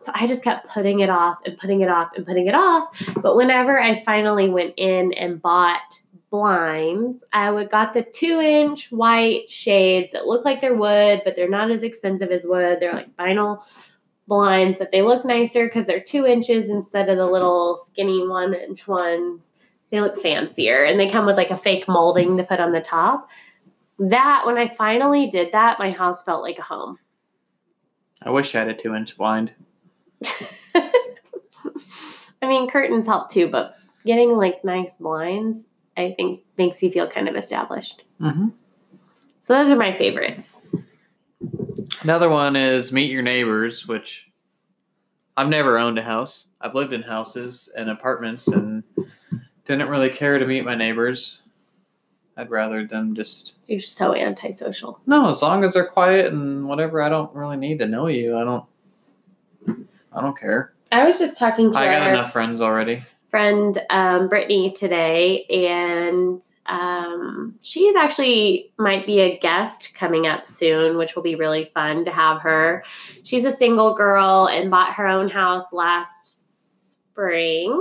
So 0.00 0.12
I 0.14 0.26
just 0.26 0.44
kept 0.44 0.68
putting 0.68 1.00
it 1.00 1.10
off 1.10 1.38
and 1.44 1.56
putting 1.56 1.80
it 1.80 1.88
off 1.88 2.10
and 2.14 2.26
putting 2.26 2.46
it 2.46 2.54
off. 2.54 2.88
But 3.22 3.36
whenever 3.36 3.80
I 3.80 3.94
finally 3.94 4.48
went 4.48 4.74
in 4.76 5.12
and 5.14 5.40
bought 5.40 6.00
blinds, 6.30 7.24
I 7.32 7.50
would 7.50 7.70
got 7.70 7.92
the 7.92 8.02
two 8.02 8.40
inch 8.40 8.90
white 8.90 9.50
shades 9.50 10.12
that 10.12 10.26
look 10.26 10.44
like 10.44 10.60
they're 10.60 10.74
wood, 10.74 11.22
but 11.24 11.36
they're 11.36 11.48
not 11.48 11.70
as 11.70 11.82
expensive 11.82 12.30
as 12.30 12.44
wood. 12.44 12.78
They're 12.80 12.94
like 12.94 13.14
vinyl 13.16 13.62
blinds, 14.26 14.78
but 14.78 14.92
they 14.92 15.02
look 15.02 15.24
nicer 15.24 15.66
because 15.66 15.86
they're 15.86 16.00
two 16.00 16.24
inches 16.24 16.70
instead 16.70 17.08
of 17.08 17.18
the 17.18 17.26
little 17.26 17.76
skinny 17.76 18.26
one 18.26 18.54
inch 18.54 18.86
ones. 18.86 19.52
They 19.90 20.00
look 20.00 20.20
fancier 20.20 20.84
and 20.84 20.98
they 20.98 21.08
come 21.08 21.26
with 21.26 21.36
like 21.36 21.50
a 21.50 21.56
fake 21.56 21.88
molding 21.88 22.36
to 22.36 22.44
put 22.44 22.60
on 22.60 22.72
the 22.72 22.80
top. 22.80 23.28
That, 23.98 24.44
when 24.46 24.56
I 24.56 24.74
finally 24.76 25.28
did 25.28 25.52
that, 25.52 25.78
my 25.78 25.90
house 25.90 26.22
felt 26.22 26.42
like 26.42 26.58
a 26.58 26.62
home. 26.62 26.98
I 28.22 28.30
wish 28.30 28.54
I 28.54 28.60
had 28.60 28.68
a 28.68 28.74
two 28.74 28.94
inch 28.94 29.16
blind. 29.16 29.52
I 32.42 32.46
mean, 32.46 32.70
curtains 32.70 33.06
help 33.06 33.30
too, 33.30 33.48
but 33.48 33.76
getting 34.06 34.36
like 34.36 34.64
nice 34.64 34.96
blinds, 34.96 35.66
I 35.96 36.14
think 36.16 36.40
makes 36.56 36.82
you 36.82 36.90
feel 36.90 37.06
kind 37.06 37.28
of 37.28 37.36
established. 37.36 38.04
Mm-hmm. 38.20 38.48
So 39.46 39.54
those 39.54 39.68
are 39.68 39.76
my 39.76 39.92
favorites. 39.92 40.60
Another 42.02 42.28
one 42.28 42.56
is 42.56 42.92
meet 42.92 43.10
your 43.10 43.22
neighbors, 43.22 43.86
which 43.86 44.30
I've 45.36 45.48
never 45.48 45.78
owned 45.78 45.98
a 45.98 46.02
house. 46.02 46.46
I've 46.60 46.74
lived 46.74 46.92
in 46.92 47.02
houses 47.02 47.68
and 47.76 47.90
apartments 47.90 48.46
and 48.48 48.84
didn't 49.64 49.88
really 49.88 50.10
care 50.10 50.38
to 50.38 50.46
meet 50.46 50.64
my 50.64 50.74
neighbors. 50.74 51.42
I'd 52.36 52.50
rather 52.50 52.86
them 52.86 53.14
just 53.14 53.56
You're 53.66 53.80
so 53.80 54.14
antisocial. 54.14 55.00
no, 55.06 55.28
as 55.28 55.42
long 55.42 55.62
as 55.64 55.74
they're 55.74 55.86
quiet 55.86 56.32
and 56.32 56.66
whatever. 56.66 57.02
I 57.02 57.08
don't 57.08 57.34
really 57.34 57.56
need 57.56 57.78
to 57.80 57.86
know 57.86 58.06
you. 58.06 58.36
I 58.36 58.44
don't. 58.44 58.64
I 60.12 60.20
don't 60.20 60.38
care. 60.38 60.72
I 60.90 61.04
was 61.04 61.18
just 61.18 61.38
talking 61.38 61.70
to 61.72 61.78
I 61.78 61.86
got 61.86 62.08
enough 62.08 62.32
friends 62.32 62.60
already. 62.60 63.02
friend 63.30 63.80
um, 63.90 64.28
Brittany 64.28 64.72
today, 64.72 65.44
and 65.44 66.42
um, 66.66 67.54
she's 67.62 67.94
actually 67.94 68.72
might 68.78 69.06
be 69.06 69.20
a 69.20 69.38
guest 69.38 69.90
coming 69.94 70.26
up 70.26 70.46
soon, 70.46 70.96
which 70.96 71.14
will 71.14 71.22
be 71.22 71.34
really 71.36 71.70
fun 71.74 72.04
to 72.06 72.10
have 72.10 72.40
her. 72.40 72.82
She's 73.22 73.44
a 73.44 73.52
single 73.52 73.94
girl 73.94 74.48
and 74.48 74.70
bought 74.70 74.94
her 74.94 75.06
own 75.06 75.28
house 75.28 75.72
last 75.72 76.92
spring 76.92 77.80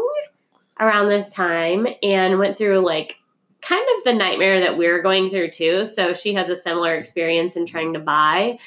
around 0.80 1.10
this 1.10 1.32
time 1.32 1.88
and 2.02 2.40
went 2.40 2.58
through 2.58 2.80
like 2.86 3.16
kind 3.62 3.86
of 3.98 4.04
the 4.06 4.14
nightmare 4.14 4.62
that 4.62 4.78
we're 4.78 5.02
going 5.02 5.30
through 5.30 5.52
too. 5.52 5.86
So 5.86 6.14
she 6.14 6.34
has 6.36 6.50
a 6.50 6.56
similar 6.56 6.96
experience 6.96 7.56
in 7.56 7.66
trying 7.66 7.94
to 7.94 8.00
buy. 8.00 8.58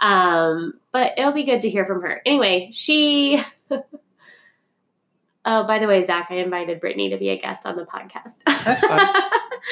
Um, 0.00 0.74
but 0.92 1.12
it'll 1.18 1.32
be 1.32 1.44
good 1.44 1.62
to 1.62 1.70
hear 1.70 1.84
from 1.84 2.02
her. 2.02 2.20
Anyway, 2.26 2.70
she 2.72 3.42
Oh, 5.44 5.66
by 5.66 5.78
the 5.78 5.86
way, 5.86 6.04
Zach, 6.04 6.26
I 6.30 6.34
invited 6.34 6.80
Brittany 6.80 7.08
to 7.10 7.16
be 7.16 7.30
a 7.30 7.38
guest 7.40 7.64
on 7.64 7.76
the 7.76 7.84
podcast. 7.86 8.34
That's 8.46 8.84
fine. 8.84 9.22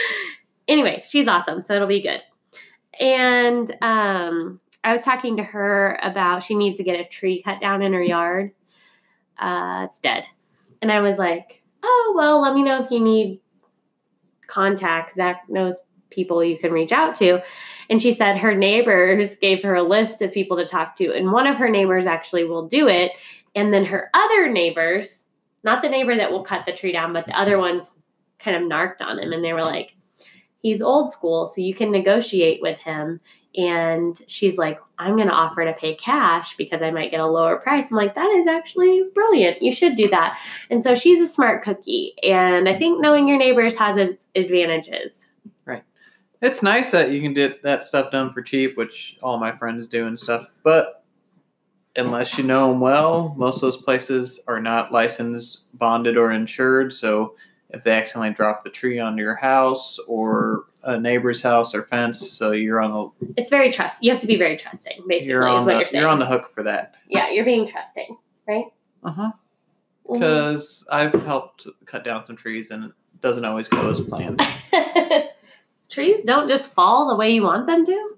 anyway, 0.69 1.03
she's 1.07 1.29
awesome, 1.29 1.61
so 1.63 1.75
it'll 1.75 1.87
be 1.87 2.01
good. 2.01 2.23
And 2.99 3.71
um, 3.83 4.61
I 4.83 4.93
was 4.93 5.03
talking 5.03 5.37
to 5.37 5.45
her 5.45 5.99
about 6.03 6.43
she 6.43 6.55
needs 6.55 6.79
to 6.79 6.85
get 6.85 6.99
a 6.99 7.05
tree 7.05 7.43
cut 7.43 7.61
down 7.61 7.83
in 7.83 7.93
her 7.93 8.03
yard. 8.03 8.53
uh, 9.39 9.87
it's 9.89 9.99
dead. 9.99 10.27
And 10.81 10.91
I 10.91 11.01
was 11.01 11.19
like, 11.19 11.63
oh, 11.83 12.15
well, 12.17 12.41
let 12.41 12.55
me 12.55 12.63
know 12.63 12.83
if 12.83 12.91
you 12.91 13.01
need 13.01 13.41
contacts. 14.47 15.15
Zach 15.15 15.43
knows 15.49 15.81
people 16.11 16.43
you 16.43 16.59
can 16.59 16.73
reach 16.73 16.93
out 16.93 17.15
to. 17.17 17.41
And 17.91 18.01
she 18.01 18.13
said 18.13 18.37
her 18.37 18.55
neighbors 18.55 19.37
gave 19.37 19.63
her 19.63 19.75
a 19.75 19.83
list 19.83 20.23
of 20.23 20.33
people 20.33 20.57
to 20.57 20.67
talk 20.67 20.97
to. 20.97 21.13
And 21.15 21.33
one 21.33 21.47
of 21.47 21.57
her 21.57 21.69
neighbors 21.69 22.07
actually 22.07 22.45
will 22.45 22.67
do 22.67 22.89
it. 22.89 23.13
And 23.55 23.73
then 23.73 23.85
her 23.85 24.11
other 24.15 24.51
neighbors, 24.51 25.27
not 25.65 25.83
the 25.83 25.89
neighbor 25.89 26.17
that 26.17 26.31
will 26.31 26.45
cut 26.45 26.65
the 26.67 26.73
tree 26.73 26.93
down, 26.93 27.13
but 27.13 27.27
the 27.27 27.39
other 27.39 27.59
ones 27.59 28.03
kind 28.39 28.57
of 28.57 28.69
narked 28.69 29.03
on 29.03 29.19
him. 29.19 29.33
And 29.33 29.45
they 29.45 29.53
were 29.53 29.65
like, 29.65 29.97
he's 30.61 30.83
old 30.83 31.11
school, 31.11 31.47
so 31.47 31.61
you 31.61 31.75
can 31.75 31.91
negotiate 31.91 32.61
with 32.63 32.79
him. 32.79 33.21
And 33.59 34.21
she's 34.29 34.57
like, 34.57 34.79
I'm 35.01 35.17
going 35.17 35.27
to 35.27 35.35
offer 35.35 35.65
to 35.65 35.73
pay 35.73 35.97
cash 35.97 36.57
because 36.57 36.81
I 36.81 36.93
might 36.93 37.11
get 37.11 37.19
a 37.19 37.27
lower 37.27 37.57
price. 37.57 37.91
I'm 37.91 37.97
like, 37.97 38.15
that 38.15 38.31
is 38.37 38.47
actually 38.47 39.03
brilliant. 39.13 39.61
You 39.61 39.73
should 39.73 39.97
do 39.97 40.09
that. 40.11 40.39
And 40.71 40.81
so 40.81 40.95
she's 40.95 41.21
a 41.21 41.27
smart 41.27 41.65
cookie. 41.65 42.15
And 42.23 42.69
I 42.69 42.79
think 42.79 43.01
knowing 43.01 43.27
your 43.27 43.37
neighbors 43.37 43.75
has 43.75 43.97
its 43.97 44.29
advantages. 44.37 45.27
Right. 45.65 45.83
It's 46.41 46.63
nice 46.63 46.93
that 46.93 47.11
you 47.11 47.21
can 47.21 47.35
get 47.35 47.65
that 47.65 47.83
stuff 47.83 48.13
done 48.13 48.31
for 48.31 48.43
cheap, 48.43 48.77
which 48.77 49.19
all 49.25 49.39
my 49.39 49.51
friends 49.51 49.89
do 49.89 50.07
and 50.07 50.17
stuff. 50.17 50.47
But 50.63 51.05
unless 51.97 52.39
you 52.39 52.45
know 52.45 52.71
them 52.71 52.79
well, 52.79 53.35
most 53.37 53.57
of 53.57 53.63
those 53.63 53.77
places 53.77 54.39
are 54.47 54.61
not 54.61 54.93
licensed, 54.93 55.65
bonded, 55.75 56.17
or 56.17 56.31
insured. 56.31 56.93
So 56.93 57.35
if 57.71 57.83
they 57.83 57.91
accidentally 57.91 58.35
drop 58.35 58.63
the 58.63 58.71
tree 58.71 59.01
onto 59.01 59.21
your 59.21 59.35
house 59.35 59.99
or 60.07 60.67
a 60.83 60.99
neighbor's 60.99 61.43
house 61.43 61.75
or 61.75 61.83
fence, 61.83 62.31
so 62.31 62.53
you're 62.53 62.81
on 62.81 62.93
the 63.21 63.35
It's 63.37 63.51
very 63.51 63.71
trust. 63.73 64.03
You 64.03 64.11
have 64.13 64.21
to 64.21 64.27
be 64.27 64.37
very 64.37 64.57
trusting, 64.57 65.05
basically, 65.09 65.31
you're 65.31 65.49
is 65.49 65.65
what 65.65 65.73
the 65.73 65.79
you're 65.79 65.87
saying. 65.89 66.03
you're 66.03 66.11
on 66.11 66.19
the 66.19 66.27
hook 66.27 66.53
for 66.55 66.63
that. 66.63 66.97
yeah, 67.09 67.31
you're 67.31 67.45
being 67.45 67.67
trusting, 67.67 68.17
right? 68.47 68.67
Uh 69.05 69.11
huh. 69.11 69.33
Because 70.11 70.87
I've 70.91 71.13
helped 71.25 71.67
cut 71.85 72.03
down 72.05 72.25
some 72.27 72.37
trees 72.37 72.71
and 72.71 72.85
it 72.87 72.93
doesn't 73.21 73.45
always 73.45 73.69
go 73.69 73.91
as 73.91 74.01
planned. 74.01 74.41
Trees 75.91 76.23
don't 76.25 76.49
just 76.49 76.73
fall 76.75 77.09
the 77.09 77.17
way 77.17 77.31
you 77.35 77.43
want 77.43 77.67
them 77.67 77.85
to. 77.85 78.15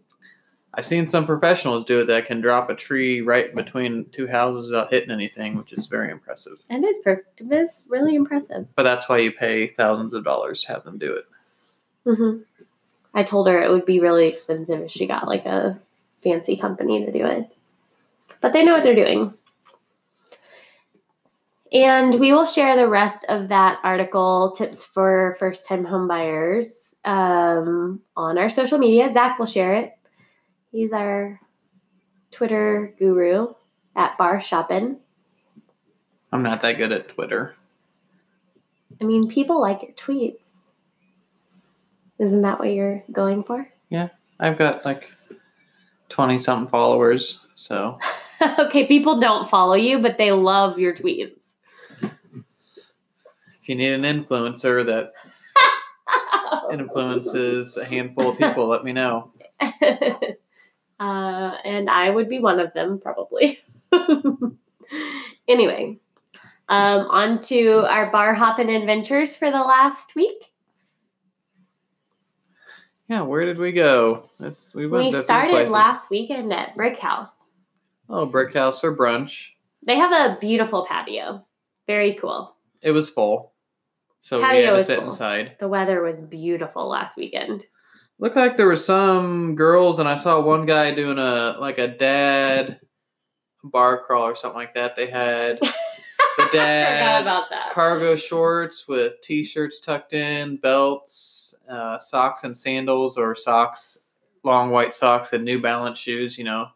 I've 0.74 0.86
seen 0.86 1.08
some 1.08 1.26
professionals 1.26 1.84
do 1.84 2.00
it 2.00 2.04
that 2.06 2.26
can 2.26 2.40
drop 2.40 2.70
a 2.70 2.74
tree 2.76 3.22
right 3.22 3.52
between 3.54 4.08
two 4.10 4.28
houses 4.28 4.68
without 4.70 4.92
hitting 4.92 5.10
anything, 5.10 5.56
which 5.56 5.72
is 5.72 5.86
very 5.86 6.10
impressive. 6.12 6.58
It 6.68 6.84
is 6.84 7.00
perfect. 7.00 7.40
It 7.40 7.52
is 7.52 7.82
really 7.88 8.14
impressive. 8.14 8.66
But 8.76 8.84
that's 8.84 9.08
why 9.08 9.18
you 9.18 9.32
pay 9.32 9.66
thousands 9.66 10.14
of 10.14 10.22
dollars 10.24 10.62
to 10.62 10.68
have 10.72 10.84
them 10.84 10.98
do 10.98 11.12
it. 11.14 11.24
hmm 12.04 12.38
I 13.14 13.22
told 13.22 13.48
her 13.48 13.62
it 13.62 13.70
would 13.70 13.86
be 13.86 14.00
really 14.00 14.28
expensive 14.28 14.80
if 14.80 14.90
she 14.90 15.06
got 15.06 15.26
like 15.26 15.46
a 15.46 15.78
fancy 16.22 16.56
company 16.56 17.04
to 17.04 17.12
do 17.12 17.26
it. 17.26 17.54
But 18.40 18.52
they 18.52 18.64
know 18.64 18.74
what 18.74 18.82
they're 18.82 18.94
doing. 18.94 19.34
And 21.72 22.18
we 22.18 22.32
will 22.32 22.46
share 22.46 22.76
the 22.76 22.88
rest 22.88 23.26
of 23.28 23.48
that 23.48 23.78
article, 23.84 24.50
tips 24.50 24.82
for 24.82 25.36
first 25.38 25.66
time 25.66 25.86
homebuyers, 25.86 26.94
um, 27.04 28.00
on 28.16 28.38
our 28.38 28.48
social 28.48 28.78
media. 28.78 29.12
Zach 29.12 29.38
will 29.38 29.46
share 29.46 29.74
it. 29.74 29.92
He's 30.72 30.92
our 30.92 31.40
Twitter 32.30 32.94
guru 32.98 33.54
at 33.94 34.18
Bar 34.18 34.40
Shopping. 34.40 34.98
I'm 36.32 36.42
not 36.42 36.62
that 36.62 36.76
good 36.76 36.92
at 36.92 37.08
Twitter. 37.08 37.54
I 39.00 39.04
mean, 39.04 39.28
people 39.28 39.60
like 39.60 39.82
your 39.82 39.92
tweets. 39.92 40.59
Isn't 42.20 42.42
that 42.42 42.60
what 42.60 42.68
you're 42.68 43.02
going 43.10 43.42
for? 43.42 43.66
Yeah. 43.92 44.10
I've 44.38 44.56
got 44.56 44.84
like 44.84 45.10
20 46.10 46.38
something 46.38 46.70
followers. 46.70 47.40
So 47.56 47.98
okay, 48.60 48.86
people 48.86 49.18
don't 49.18 49.50
follow 49.50 49.74
you, 49.74 49.98
but 49.98 50.16
they 50.16 50.30
love 50.30 50.78
your 50.78 50.94
tweets. 50.94 51.54
if 52.00 53.68
you 53.68 53.74
need 53.74 53.92
an 53.92 54.02
influencer 54.02 54.86
that 54.86 55.12
influences 56.72 57.76
a 57.76 57.84
handful 57.84 58.30
of 58.30 58.38
people, 58.38 58.68
let 58.68 58.84
me 58.84 58.92
know. 58.92 59.32
uh, 59.60 59.72
and 61.00 61.90
I 61.90 62.10
would 62.10 62.28
be 62.28 62.38
one 62.38 62.60
of 62.60 62.72
them, 62.72 63.00
probably. 63.00 63.58
anyway, 65.48 65.98
um, 66.68 67.08
on 67.08 67.40
to 67.42 67.84
our 67.88 68.08
bar 68.12 68.34
hopping 68.34 68.70
adventures 68.70 69.34
for 69.34 69.50
the 69.50 69.58
last 69.58 70.14
week. 70.14 70.49
Yeah, 73.10 73.22
where 73.22 73.44
did 73.44 73.58
we 73.58 73.72
go? 73.72 74.30
It's, 74.38 74.72
we 74.72 74.86
went 74.86 75.06
We 75.06 75.10
to 75.10 75.16
a 75.16 75.20
few 75.20 75.22
started 75.24 75.50
places. 75.50 75.72
last 75.72 76.10
weekend 76.10 76.52
at 76.52 76.76
Brick 76.76 76.96
House. 76.96 77.44
Oh, 78.08 78.24
Brick 78.24 78.54
House 78.54 78.80
for 78.80 78.96
brunch. 78.96 79.48
They 79.84 79.96
have 79.96 80.12
a 80.12 80.38
beautiful 80.38 80.86
patio. 80.86 81.44
Very 81.88 82.14
cool. 82.14 82.54
It 82.82 82.92
was 82.92 83.10
full. 83.10 83.52
So 84.20 84.36
we 84.36 84.62
had 84.62 84.76
to 84.76 84.84
sit 84.84 84.98
full. 84.98 85.06
inside. 85.06 85.56
The 85.58 85.66
weather 85.66 86.00
was 86.02 86.20
beautiful 86.20 86.88
last 86.88 87.16
weekend. 87.16 87.64
Looked 88.20 88.36
like 88.36 88.56
there 88.56 88.68
were 88.68 88.76
some 88.76 89.56
girls, 89.56 89.98
and 89.98 90.08
I 90.08 90.14
saw 90.14 90.40
one 90.40 90.64
guy 90.64 90.94
doing 90.94 91.18
a 91.18 91.56
like 91.58 91.78
a 91.78 91.88
dad 91.88 92.78
bar 93.64 94.04
crawl 94.04 94.22
or 94.22 94.36
something 94.36 94.58
like 94.58 94.74
that. 94.74 94.94
They 94.94 95.06
had 95.06 95.58
the 96.52 96.58
I 96.60 96.62
forgot 96.62 96.66
dad 96.66 97.22
about 97.22 97.50
that. 97.50 97.70
cargo 97.72 98.16
shorts 98.16 98.86
with 98.88 99.20
t-shirts 99.22 99.80
tucked 99.80 100.12
in, 100.12 100.56
belts, 100.56 101.54
uh, 101.68 101.98
socks 101.98 102.44
and 102.44 102.56
sandals, 102.56 103.16
or 103.18 103.34
socks, 103.34 103.98
long 104.42 104.70
white 104.70 104.92
socks 104.92 105.32
and 105.32 105.44
New 105.44 105.60
Balance 105.60 105.98
shoes. 105.98 106.36
You 106.38 106.44
know, 106.44 106.68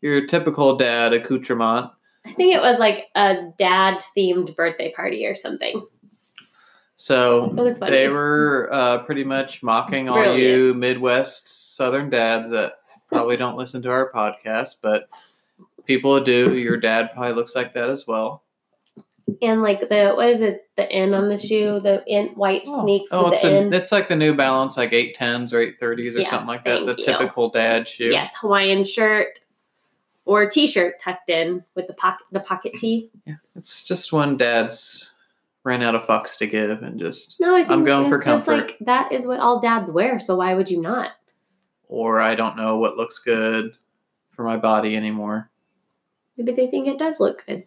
your 0.00 0.26
typical 0.26 0.76
dad 0.76 1.12
accoutrement. 1.12 1.90
I 2.24 2.32
think 2.32 2.54
it 2.54 2.60
was 2.60 2.78
like 2.78 3.08
a 3.16 3.50
dad 3.58 4.02
themed 4.16 4.54
birthday 4.54 4.92
party 4.92 5.26
or 5.26 5.34
something. 5.34 5.84
So 6.96 7.46
It 7.46 7.60
was 7.60 7.78
funny. 7.78 7.90
they 7.90 8.08
were 8.08 8.68
uh, 8.70 9.02
pretty 9.04 9.24
much 9.24 9.62
mocking 9.62 10.08
all 10.08 10.14
Brilliant. 10.14 10.38
you 10.38 10.74
Midwest 10.74 11.74
Southern 11.76 12.10
dads 12.10 12.50
that 12.50 12.74
probably 13.08 13.36
don't 13.36 13.56
listen 13.56 13.82
to 13.82 13.90
our 13.90 14.12
podcast, 14.12 14.76
but 14.82 15.04
people 15.84 16.22
do. 16.22 16.56
Your 16.56 16.76
dad 16.76 17.10
probably 17.12 17.32
looks 17.32 17.56
like 17.56 17.74
that 17.74 17.90
as 17.90 18.06
well. 18.06 18.44
And 19.40 19.62
like 19.62 19.88
the 19.88 20.12
what 20.14 20.28
is 20.28 20.40
it? 20.40 20.66
The 20.76 20.90
N 20.90 21.14
on 21.14 21.28
the 21.28 21.38
shoe, 21.38 21.80
the 21.80 22.02
in 22.06 22.28
white 22.28 22.62
oh. 22.66 22.82
sneaks 22.82 23.10
oh, 23.12 23.24
with 23.24 23.34
it's, 23.34 23.42
the 23.42 23.48
a, 23.56 23.60
N. 23.60 23.72
it's 23.72 23.92
like 23.92 24.08
the 24.08 24.16
New 24.16 24.34
Balance, 24.34 24.76
like 24.76 24.92
eight 24.92 25.14
tens 25.14 25.54
or 25.54 25.60
eight 25.60 25.78
thirties 25.78 26.16
or 26.16 26.20
Yeah, 26.20 26.30
something 26.30 26.48
like 26.48 26.64
that. 26.64 26.86
The 26.86 26.96
you. 26.96 27.04
typical 27.04 27.50
dad 27.50 27.88
shoe. 27.88 28.10
Yes, 28.10 28.30
Hawaiian 28.40 28.84
shirt 28.84 29.38
or 30.24 30.48
t-shirt 30.48 31.00
tucked 31.00 31.30
in 31.30 31.64
with 31.74 31.86
the 31.86 31.94
pocket 31.94 32.26
the 32.32 32.40
pocket 32.40 32.74
tee. 32.74 33.10
Yeah, 33.26 33.36
it's 33.56 33.84
just 33.84 34.12
when 34.12 34.36
dads 34.36 35.12
ran 35.64 35.82
out 35.82 35.94
of 35.94 36.02
fucks 36.02 36.36
to 36.38 36.46
give 36.46 36.82
and 36.82 36.98
just, 36.98 37.36
No, 37.40 37.54
I 37.54 37.60
think 37.60 37.70
I'm 37.70 37.84
going 37.84 38.08
for 38.08 38.16
it's 38.16 38.26
just 38.26 38.46
comfort. 38.46 38.68
like 38.70 38.78
that 38.80 39.12
is 39.12 39.26
what 39.26 39.38
all 39.38 39.60
dads 39.60 39.90
wear. 39.92 40.18
So 40.18 40.36
why 40.36 40.54
would 40.54 40.68
you 40.68 40.80
not? 40.80 41.12
or 41.92 42.20
I 42.20 42.34
don't 42.34 42.56
know 42.56 42.78
what 42.78 42.96
looks 42.96 43.18
good 43.18 43.74
for 44.30 44.44
my 44.44 44.56
body 44.56 44.96
anymore. 44.96 45.50
Maybe 46.38 46.52
they 46.52 46.66
think 46.68 46.88
it 46.88 46.98
does 46.98 47.20
look 47.20 47.44
good. 47.46 47.64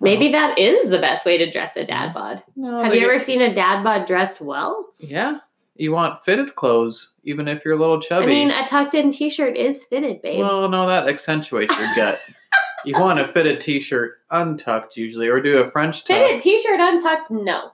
Maybe 0.00 0.32
that 0.32 0.58
is 0.58 0.88
the 0.88 0.98
best 0.98 1.26
way 1.26 1.36
to 1.38 1.50
dress 1.50 1.76
a 1.76 1.84
dad 1.84 2.14
bod. 2.14 2.42
No, 2.56 2.82
Have 2.82 2.94
you 2.94 3.04
ever 3.04 3.18
seen 3.18 3.42
a 3.42 3.54
dad 3.54 3.84
bod 3.84 4.06
dressed 4.06 4.40
well? 4.40 4.86
Yeah, 4.98 5.38
you 5.76 5.92
want 5.92 6.24
fitted 6.24 6.54
clothes, 6.54 7.12
even 7.24 7.46
if 7.48 7.64
you're 7.64 7.74
a 7.74 7.78
little 7.78 8.00
chubby. 8.00 8.24
I 8.24 8.28
mean, 8.28 8.50
a 8.50 8.66
tucked 8.66 8.94
in 8.94 9.10
t-shirt 9.10 9.56
is 9.56 9.84
fitted, 9.84 10.22
babe. 10.22 10.40
well, 10.40 10.68
no, 10.68 10.86
that 10.86 11.06
accentuates 11.08 11.76
your 11.78 11.94
gut. 11.94 12.18
you 12.86 12.98
want 12.98 13.18
a 13.18 13.28
fitted 13.28 13.60
t-shirt 13.60 14.18
untucked 14.30 14.96
usually, 14.96 15.28
or 15.28 15.40
do 15.40 15.58
a 15.58 15.70
French 15.70 16.04
tuck. 16.04 16.16
fitted 16.16 16.40
t-shirt 16.40 16.80
untucked? 16.80 17.30
No. 17.30 17.72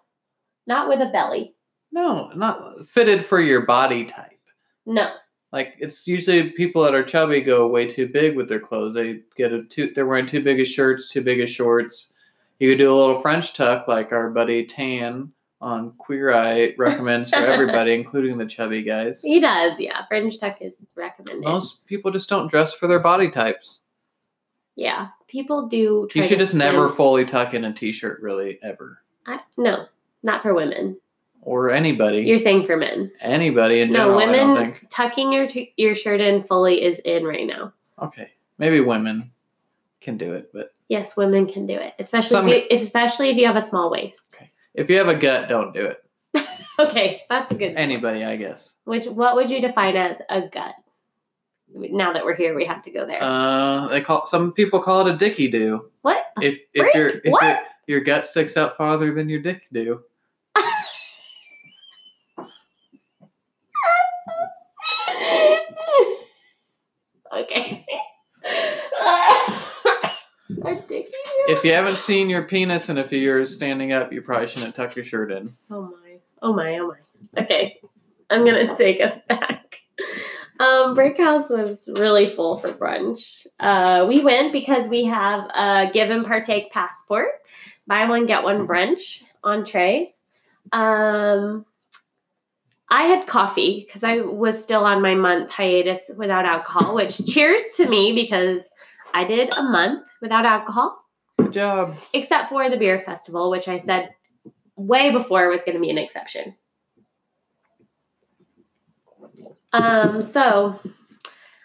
Not 0.66 0.88
with 0.88 1.00
a 1.00 1.10
belly. 1.10 1.54
No, 1.92 2.30
not 2.34 2.88
fitted 2.88 3.24
for 3.24 3.40
your 3.40 3.64
body 3.66 4.04
type. 4.04 4.32
No. 4.84 5.12
Like 5.52 5.76
it's 5.78 6.06
usually 6.06 6.50
people 6.50 6.82
that 6.82 6.94
are 6.94 7.04
chubby 7.04 7.40
go 7.40 7.68
way 7.68 7.86
too 7.88 8.08
big 8.08 8.36
with 8.36 8.48
their 8.48 8.60
clothes. 8.60 8.94
They 8.94 9.20
get 9.36 9.52
a 9.52 9.62
too. 9.64 9.92
They're 9.94 10.06
wearing 10.06 10.26
too 10.26 10.42
big 10.42 10.60
of 10.60 10.66
shirts, 10.66 11.08
too 11.10 11.22
big 11.22 11.40
of 11.40 11.48
shorts. 11.48 12.12
You 12.58 12.70
could 12.70 12.78
do 12.78 12.92
a 12.92 12.96
little 12.96 13.20
French 13.20 13.52
tuck, 13.54 13.86
like 13.88 14.12
our 14.12 14.30
buddy 14.30 14.64
Tan 14.64 15.32
on 15.60 15.92
Queer 15.98 16.32
Eye 16.34 16.74
recommends 16.78 17.30
for 17.30 17.36
everybody, 17.36 17.92
including 17.94 18.38
the 18.38 18.46
chubby 18.46 18.82
guys. 18.82 19.22
He 19.22 19.40
does, 19.40 19.78
yeah. 19.78 20.04
Fringe 20.08 20.38
tuck 20.38 20.58
is 20.60 20.74
recommended. 20.94 21.44
Most 21.44 21.86
people 21.86 22.10
just 22.10 22.28
don't 22.28 22.48
dress 22.50 22.72
for 22.74 22.86
their 22.86 23.00
body 23.00 23.30
types. 23.30 23.80
yeah. 24.74 25.08
People 25.28 25.66
do 25.66 26.06
try 26.10 26.22
You 26.22 26.28
should 26.28 26.38
just 26.38 26.54
never 26.54 26.88
fully 26.88 27.24
tuck 27.24 27.52
in 27.52 27.64
a 27.64 27.72
t-shirt, 27.72 28.22
really, 28.22 28.60
ever, 28.62 29.02
I, 29.26 29.40
no, 29.58 29.86
not 30.22 30.40
for 30.40 30.54
women. 30.54 30.98
or 31.42 31.70
anybody. 31.72 32.18
You're 32.22 32.38
saying 32.38 32.64
for 32.64 32.76
men. 32.76 33.10
anybody 33.20 33.80
in 33.80 33.90
No, 33.90 34.18
general. 34.20 34.20
Don't 34.20 34.48
women 34.60 34.76
tucking 34.88 35.32
your 35.32 35.48
t- 35.48 35.74
your 35.76 35.96
shirt 35.96 36.20
in 36.20 36.44
fully 36.44 36.80
is 36.84 37.00
in 37.00 37.24
right 37.24 37.44
now. 37.46 37.72
Okay, 38.00 38.30
maybe 38.58 38.78
women 38.80 39.32
can 40.00 40.16
do 40.16 40.32
it, 40.34 40.50
but 40.52 40.72
Yes, 40.88 41.16
women 41.16 41.46
can 41.46 41.66
do 41.66 41.74
it, 41.74 41.94
especially 41.98 42.30
Some- 42.30 42.48
if 42.48 42.70
you, 42.70 42.78
especially 42.78 43.30
if 43.30 43.36
you 43.36 43.46
have 43.46 43.56
a 43.56 43.62
small 43.62 43.90
waist. 43.90 44.22
Okay. 44.34 44.50
if 44.74 44.88
you 44.88 44.96
have 44.98 45.08
a 45.08 45.14
gut, 45.14 45.48
don't 45.48 45.72
do 45.74 45.80
it. 45.80 46.02
Okay, 46.78 47.22
that's 47.30 47.50
a 47.52 47.54
good. 47.54 47.72
Anybody, 47.74 48.22
I 48.22 48.36
guess. 48.36 48.76
Which 48.84 49.06
what 49.06 49.34
would 49.34 49.48
you 49.48 49.62
define 49.62 49.96
as 49.96 50.18
a 50.28 50.42
gut? 50.42 50.74
now 51.74 52.12
that 52.12 52.22
we're 52.24 52.34
here, 52.36 52.54
we 52.54 52.64
have 52.66 52.82
to 52.82 52.90
go 52.90 53.06
there. 53.06 53.18
Uh, 53.22 53.88
they 53.88 54.00
call 54.02 54.26
some 54.26 54.52
people 54.52 54.80
call 54.80 55.06
it 55.06 55.14
a 55.14 55.16
dicky 55.16 55.50
do. 55.50 55.90
what? 56.02 56.26
If 56.42 56.60
if 56.74 56.82
Frick? 56.82 56.94
your 56.94 57.08
if 57.08 57.30
What? 57.32 57.42
your, 57.42 57.58
your 57.86 58.00
gut 58.02 58.26
sticks 58.26 58.58
out 58.58 58.76
farther 58.76 59.12
than 59.14 59.28
your 59.30 59.40
dick 59.40 59.62
do. 59.72 60.02
okay. 67.34 67.84
A 70.64 70.74
dicky? 70.88 71.12
If 71.48 71.62
you 71.62 71.72
haven't 71.72 71.96
seen 71.96 72.28
your 72.28 72.42
penis 72.42 72.88
in 72.88 72.98
a 72.98 73.04
few 73.04 73.18
years 73.18 73.54
standing 73.54 73.92
up, 73.92 74.12
you 74.12 74.20
probably 74.20 74.48
shouldn't 74.48 74.74
tuck 74.74 74.96
your 74.96 75.04
shirt 75.04 75.30
in. 75.30 75.52
Oh 75.70 75.82
my. 75.82 76.18
Oh 76.42 76.52
my. 76.52 76.78
Oh 76.78 76.88
my. 76.88 77.42
Okay. 77.42 77.78
I'm 78.30 78.44
to 78.44 78.76
take 78.76 79.00
us 79.00 79.16
back. 79.28 79.76
Um, 80.58 80.96
House 80.96 81.48
was 81.48 81.88
really 81.96 82.28
full 82.28 82.56
for 82.56 82.72
brunch. 82.72 83.46
Uh, 83.60 84.06
we 84.08 84.22
went 84.22 84.52
because 84.52 84.88
we 84.88 85.04
have 85.04 85.48
a 85.54 85.90
give 85.92 86.10
and 86.10 86.24
partake 86.24 86.72
passport. 86.72 87.28
Buy 87.86 88.08
one, 88.08 88.26
get 88.26 88.42
one 88.42 88.66
brunch 88.66 89.22
entree. 89.44 90.14
Um, 90.72 91.64
I 92.90 93.02
had 93.04 93.26
coffee 93.26 93.84
because 93.86 94.02
I 94.02 94.22
was 94.22 94.60
still 94.60 94.84
on 94.84 95.02
my 95.02 95.14
month 95.14 95.50
hiatus 95.50 96.10
without 96.16 96.44
alcohol, 96.44 96.94
which 96.94 97.24
cheers 97.26 97.62
to 97.76 97.88
me 97.88 98.12
because 98.14 98.68
I 99.14 99.24
did 99.24 99.56
a 99.56 99.62
month 99.62 100.08
without 100.20 100.44
alcohol 100.44 101.05
job. 101.56 101.98
except 102.12 102.48
for 102.48 102.68
the 102.70 102.76
beer 102.76 103.00
festival, 103.00 103.50
which 103.50 103.68
I 103.68 103.76
said 103.76 104.10
way 104.76 105.10
before 105.10 105.48
was 105.48 105.62
going 105.62 105.74
to 105.74 105.80
be 105.80 105.90
an 105.90 105.98
exception. 105.98 106.54
Um, 109.72 110.22
so 110.22 110.78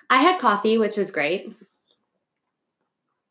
I 0.09 0.21
had 0.21 0.39
coffee, 0.39 0.77
which 0.77 0.97
was 0.97 1.11
great. 1.11 1.53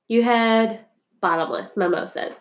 You 0.08 0.22
had 0.22 0.80
bottomless 1.20 1.76
mimosas. 1.76 2.40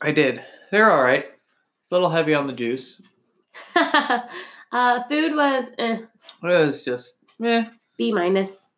I 0.00 0.12
did. 0.12 0.42
They're 0.70 0.90
all 0.90 1.02
right. 1.02 1.24
A 1.24 1.94
little 1.94 2.10
heavy 2.10 2.34
on 2.34 2.46
the 2.46 2.52
juice. 2.52 3.02
uh, 3.76 5.02
food 5.08 5.34
was 5.34 5.64
eh, 5.78 5.98
It 5.98 6.06
was 6.42 6.84
just, 6.84 7.14
eh. 7.42 7.64
B 7.96 8.12
minus. 8.12 8.68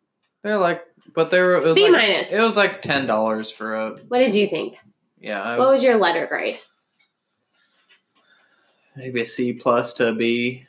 They're 0.43 0.57
like, 0.57 0.83
but 1.13 1.31
there 1.31 1.47
were. 1.47 1.57
It 1.57 1.63
was 1.63 1.75
B 1.75 1.83
like, 1.83 1.91
minus. 1.91 2.31
It 2.31 2.39
was 2.39 2.55
like 2.55 2.81
ten 2.81 3.07
dollars 3.07 3.51
for 3.51 3.75
a. 3.75 3.95
What 4.07 4.19
did 4.19 4.35
you 4.35 4.47
think? 4.47 4.77
Yeah. 5.19 5.41
I 5.41 5.57
What 5.57 5.69
was 5.69 5.83
your 5.83 5.97
letter 5.97 6.25
grade? 6.27 6.59
maybe 8.95 9.21
a 9.21 9.25
C 9.25 9.53
plus 9.53 9.93
to 9.95 10.09
a 10.09 10.13
B 10.13 10.65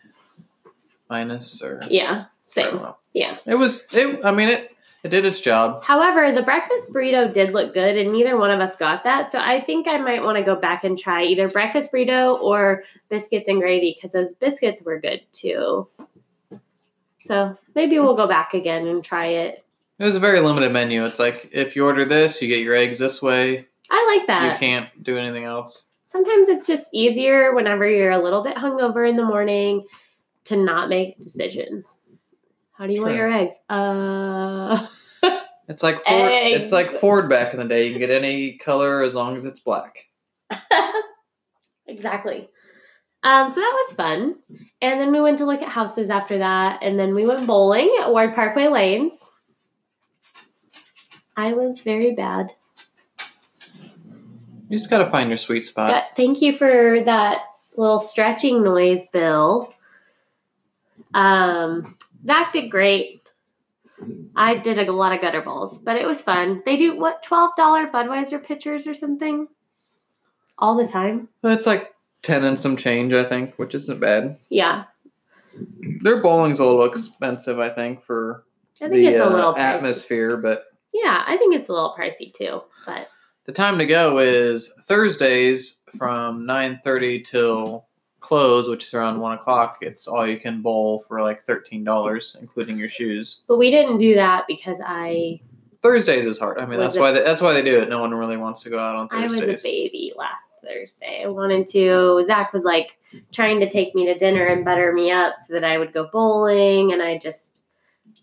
minus 1.11 1.63
or 1.63 1.81
Yeah, 1.89 2.27
same. 2.47 2.81
Yeah. 3.13 3.37
It 3.47 3.55
was. 3.55 3.87
It. 3.93 4.25
I 4.25 4.31
mean 4.31 4.49
it. 4.49 4.71
It 5.03 5.11
did 5.11 5.27
its 5.27 5.39
job. 5.39 5.85
However, 5.85 6.33
the 6.33 6.43
breakfast 6.43 6.91
burrito 6.91 7.31
did 7.31 7.53
look 7.53 7.75
good, 7.75 7.99
and 7.99 8.11
neither 8.11 8.39
one 8.39 8.51
of 8.51 8.61
us 8.61 8.75
got 8.75 9.05
that. 9.05 9.31
So 9.31 9.39
I 9.39 9.61
think 9.61 9.87
I 9.87 9.99
might 9.99 10.25
want 10.25 10.39
to 10.39 10.43
go 10.43 10.57
back 10.57 10.83
and 10.83 10.99
try 10.99 11.25
either 11.25 11.47
breakfast 11.47 11.93
burrito 11.93 12.41
or 12.41 12.85
biscuits 13.11 13.47
and 13.47 13.61
gravy 13.61 13.95
because 13.95 14.13
those 14.13 14.33
biscuits 14.33 14.81
were 14.81 14.99
good 14.99 15.21
too. 15.31 15.89
So 17.21 17.57
maybe 17.75 17.99
we'll 17.99 18.15
go 18.17 18.27
back 18.27 18.55
again 18.55 18.87
and 18.87 19.05
try 19.05 19.27
it. 19.27 19.64
It 19.99 20.05
was 20.05 20.17
a 20.17 20.21
very 20.21 20.41
limited 20.41 20.73
menu. 20.73 21.05
It's 21.05 21.19
like 21.19 21.51
if 21.53 21.77
you 21.77 21.85
order 21.87 22.05
this, 22.05 22.43
you 22.43 22.49
get 22.49 22.63
your 22.63 22.75
eggs 22.75 22.99
this 22.99 23.23
way. 23.23 23.67
I 23.91 24.17
like 24.19 24.27
that. 24.27 24.53
You 24.53 24.59
can't 24.59 24.89
do 25.03 25.17
anything 25.19 25.45
else. 25.45 25.85
Sometimes 26.05 26.49
it's 26.49 26.67
just 26.67 26.89
easier 26.93 27.55
whenever 27.55 27.89
you're 27.89 28.11
a 28.11 28.23
little 28.23 28.43
bit 28.43 28.57
hungover 28.57 29.09
in 29.09 29.17
the 29.17 29.25
morning 29.25 29.85
to 30.45 30.57
not 30.57 30.89
make 30.89 31.19
decisions. 31.21 31.99
How 32.73 32.87
do 32.87 32.93
you 32.93 33.03
want 33.03 33.17
your 33.17 33.33
eggs? 33.33 33.55
Uh, 33.69 34.87
It's 35.69 35.83
like 35.83 36.01
Ford. 36.03 36.31
Eggs. 36.31 36.61
It's 36.61 36.73
like 36.73 36.91
Ford 36.91 37.29
back 37.31 37.55
in 37.55 37.61
the 37.61 37.67
day. 37.67 37.87
You 37.87 37.93
can 37.93 38.01
get 38.01 38.11
any 38.11 38.59
color 38.59 39.03
as 39.03 39.15
long 39.15 39.37
as 39.37 39.45
it's 39.45 39.61
black. 39.61 39.97
exactly. 41.87 42.49
Um, 43.23 43.49
so 43.49 43.61
that 43.61 43.85
was 43.87 43.97
fun. 43.97 44.35
And 44.83 45.01
then 45.01 45.11
we 45.11 45.21
went 45.21 45.39
to 45.39 45.47
look 45.47 45.63
at 45.63 45.69
houses 45.69 46.11
after 46.11 46.39
that. 46.39 46.81
And 46.83 46.99
then 46.99 47.15
we 47.15 47.25
went 47.25 47.47
bowling 47.47 47.91
at 48.01 48.11
Ward 48.11 48.35
Parkway 48.35 48.69
Lanes. 48.69 49.19
I 51.37 51.53
was 51.53 51.81
very 51.81 52.13
bad. 52.13 52.53
You 54.69 54.79
just 54.79 54.91
gotta 54.91 55.11
find 55.11 55.29
your 55.29 55.37
sweet 55.39 55.65
spot. 55.65 55.91
But 55.91 56.05
thank 56.17 56.41
you 56.41 56.57
for 56.57 57.01
that 57.05 57.43
little 57.77 58.01
stretching 58.01 58.63
noise, 58.63 59.07
Bill. 59.13 59.73
Um, 61.13 61.97
Zach 62.27 62.53
did 62.53 62.71
great. 62.71 63.21
I 64.35 64.57
did 64.57 64.79
a 64.79 64.91
lot 64.93 65.13
of 65.13 65.21
gutter 65.21 65.43
balls, 65.43 65.79
but 65.79 65.97
it 65.97 66.07
was 66.07 66.21
fun. 66.21 66.63
They 66.65 66.77
do 66.77 66.97
what 66.97 67.23
twelve 67.23 67.51
dollar 67.57 67.87
Budweiser 67.87 68.43
pitchers 68.43 68.87
or 68.87 68.95
something 68.95 69.49
all 70.59 70.77
the 70.77 70.87
time. 70.89 71.29
It's 71.43 71.67
like 71.67 71.95
ten 72.23 72.45
and 72.45 72.59
some 72.59 72.77
change, 72.77 73.13
I 73.13 73.25
think, 73.25 73.55
which 73.57 73.75
isn't 73.75 74.01
bad. 74.01 74.37
Yeah, 74.49 74.85
Their 76.03 76.21
bowling's 76.23 76.59
a 76.59 76.65
little 76.65 76.85
expensive, 76.85 77.59
I 77.59 77.69
think, 77.71 78.03
for 78.03 78.45
I 78.81 78.89
think 78.89 78.93
the 78.93 79.07
it's 79.09 79.21
a 79.21 79.27
uh, 79.27 79.31
little 79.31 79.55
pricey. 79.55 79.59
atmosphere. 79.59 80.37
But 80.37 80.65
Yeah, 80.95 81.25
I 81.27 81.37
think 81.37 81.55
it's 81.55 81.69
a 81.69 81.73
little 81.73 81.95
pricey 81.99 82.33
too. 82.33 82.63
But 82.87 83.09
the 83.45 83.53
time 83.53 83.77
to 83.79 83.85
go 83.87 84.19
is 84.19 84.73
Thursdays 84.83 85.81
from 85.99 86.47
nine 86.47 86.81
thirty 86.83 87.21
till 87.21 87.87
close, 88.21 88.69
which 88.69 88.85
is 88.85 88.95
around 88.95 89.21
one 89.21 89.37
o'clock. 89.37 89.79
It's 89.83 90.07
all 90.07 90.27
you 90.27 90.39
can 90.39 90.63
bowl 90.63 91.01
for 91.01 91.21
like 91.21 91.43
thirteen 91.43 91.85
dollars, 91.85 92.37
including 92.41 92.79
your 92.79 92.89
shoes. 92.89 93.43
but 93.49 93.59
we 93.59 93.71
didn't 93.71 93.99
do 93.99 94.15
that 94.15 94.45
because 94.49 94.81
I 94.85 95.41
Thursdays 95.83 96.25
is 96.25 96.39
hard. 96.39 96.59
I 96.59 96.65
mean, 96.65 96.79
that's 96.81 96.97
it- 96.97 97.01
why 97.01 97.11
they, 97.13 97.23
that's 97.23 97.43
why 97.43 97.53
they 97.53 97.63
do 97.63 97.79
it. 97.81 97.89
No 97.91 98.01
one 98.01 98.15
really 98.15 98.37
wants 98.39 98.63
to 98.63 98.71
go 98.71 98.79
out 98.79 98.97
on 98.97 99.09
Thursdays. 99.09 99.43
I 99.43 99.47
was 99.47 99.61
a 99.61 99.63
baby 99.63 100.13
last 100.17 100.45
Thursday. 100.63 101.25
I 101.25 101.29
wanted 101.29 101.67
to. 101.69 102.25
Zach 102.25 102.53
was 102.55 102.65
like 102.65 102.97
trying 103.33 103.61
to 103.61 103.69
take 103.69 103.95
me 103.95 104.07
to 104.07 104.15
dinner 104.15 104.47
and 104.47 104.65
butter 104.65 104.93
me 104.93 105.11
up 105.11 105.35
so 105.47 105.53
that 105.55 105.65
I 105.65 105.77
would 105.77 105.93
go 105.93 106.09
bowling, 106.11 106.93
and 106.93 107.03
I 107.03 107.19
just 107.19 107.63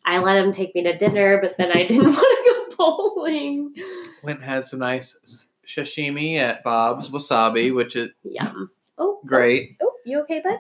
I 0.06 0.18
let 0.18 0.38
him 0.38 0.52
take 0.52 0.74
me 0.74 0.82
to 0.84 0.98
dinner, 0.98 1.40
but 1.40 1.56
then 1.58 1.72
I 1.72 1.86
didn't 1.86 2.06
want 2.16 2.18
to 2.18 2.41
bowling. 2.82 3.76
Went 4.24 4.42
had 4.42 4.66
some 4.66 4.80
nice 4.80 5.48
sashimi 5.68 6.38
at 6.38 6.64
Bob's 6.64 7.10
Wasabi, 7.10 7.74
which 7.74 7.96
is 7.96 8.10
Yum. 8.24 8.70
Oh, 8.98 9.20
great. 9.26 9.78
Oh, 9.82 9.94
you 10.06 10.22
okay, 10.22 10.42
bud? 10.44 10.60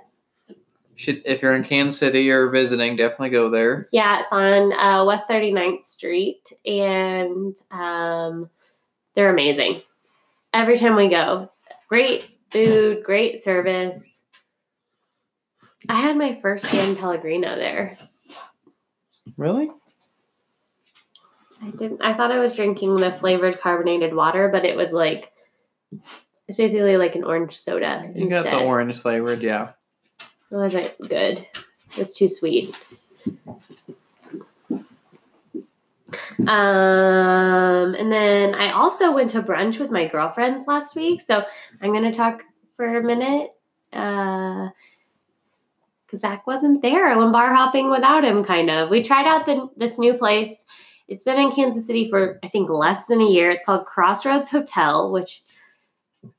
Should 0.95 1.23
if 1.25 1.41
you're 1.41 1.55
in 1.55 1.63
Kansas 1.63 1.99
City 1.99 2.29
or 2.29 2.49
visiting, 2.49 2.95
definitely 2.95 3.29
go 3.29 3.49
there. 3.49 3.89
Yeah, 3.91 4.21
it's 4.21 4.31
on 4.31 4.73
uh, 4.73 5.03
West 5.03 5.27
39th 5.27 5.86
Street, 5.86 6.51
and 6.65 7.55
um, 7.71 8.49
they're 9.15 9.31
amazing. 9.31 9.81
Every 10.53 10.77
time 10.77 10.95
we 10.95 11.07
go, 11.07 11.49
great 11.89 12.29
food, 12.51 13.03
great 13.03 13.43
service. 13.43 14.21
I 15.89 15.99
had 16.01 16.17
my 16.17 16.38
first 16.41 16.65
San 16.65 16.95
Pellegrino 16.95 17.55
there. 17.55 17.97
Really? 19.38 19.69
I 21.62 21.69
didn't. 21.69 22.02
I 22.02 22.15
thought 22.15 22.32
I 22.32 22.39
was 22.39 22.56
drinking 22.56 22.95
the 22.95 23.12
flavored 23.12 23.60
carbonated 23.62 24.13
water, 24.15 24.50
but 24.50 24.65
it 24.65 24.76
was 24.76 24.91
like 24.91 25.32
it's 26.47 26.58
basically 26.58 26.97
like 26.97 27.15
an 27.15 27.24
orange 27.24 27.58
soda 27.58 28.04
You 28.15 28.24
instead. 28.24 28.45
got 28.45 28.60
the 28.60 28.65
orange 28.65 28.97
flavored, 28.97 29.41
yeah. 29.41 29.71
It 30.19 30.56
wasn't 30.56 30.93
good. 31.08 31.39
It 31.39 31.97
was 31.97 32.15
too 32.15 32.28
sweet. 32.28 32.76
Um, 36.39 37.95
and 37.95 38.12
then 38.12 38.56
I 38.56 38.71
also 38.71 39.12
went 39.13 39.30
to 39.32 39.41
brunch 39.43 39.80
with 39.80 39.91
my 39.91 40.08
girlfriends 40.08 40.67
last 40.67 40.95
week, 40.95 41.21
so 41.21 41.43
I'm 41.82 41.93
gonna 41.93 42.12
talk 42.13 42.43
for 42.76 42.97
a 42.97 43.04
minute. 43.04 43.52
Uh, 43.93 44.69
because 46.06 46.21
Zach 46.21 46.45
wasn't 46.45 46.82
there. 46.82 47.08
I 47.08 47.15
went 47.15 47.32
bar 47.32 47.56
hopping 47.56 47.89
without 47.89 48.26
him, 48.26 48.43
kind 48.43 48.69
of. 48.69 48.89
We 48.89 49.02
tried 49.02 49.28
out 49.28 49.45
the, 49.45 49.69
this 49.78 49.97
new 49.97 50.13
place. 50.15 50.65
It's 51.12 51.26
been 51.26 51.39
in 51.39 51.52
Kansas 51.52 51.86
City 51.86 52.10
for 52.10 52.39
I 52.43 52.47
think 52.47 52.69
less 52.69 53.06
than 53.06 53.21
a 53.21 53.28
year. 53.28 53.52
It's 53.52 53.65
called 53.65 53.86
Crossroads 53.86 54.50
Hotel, 54.50 55.12
which 55.12 55.41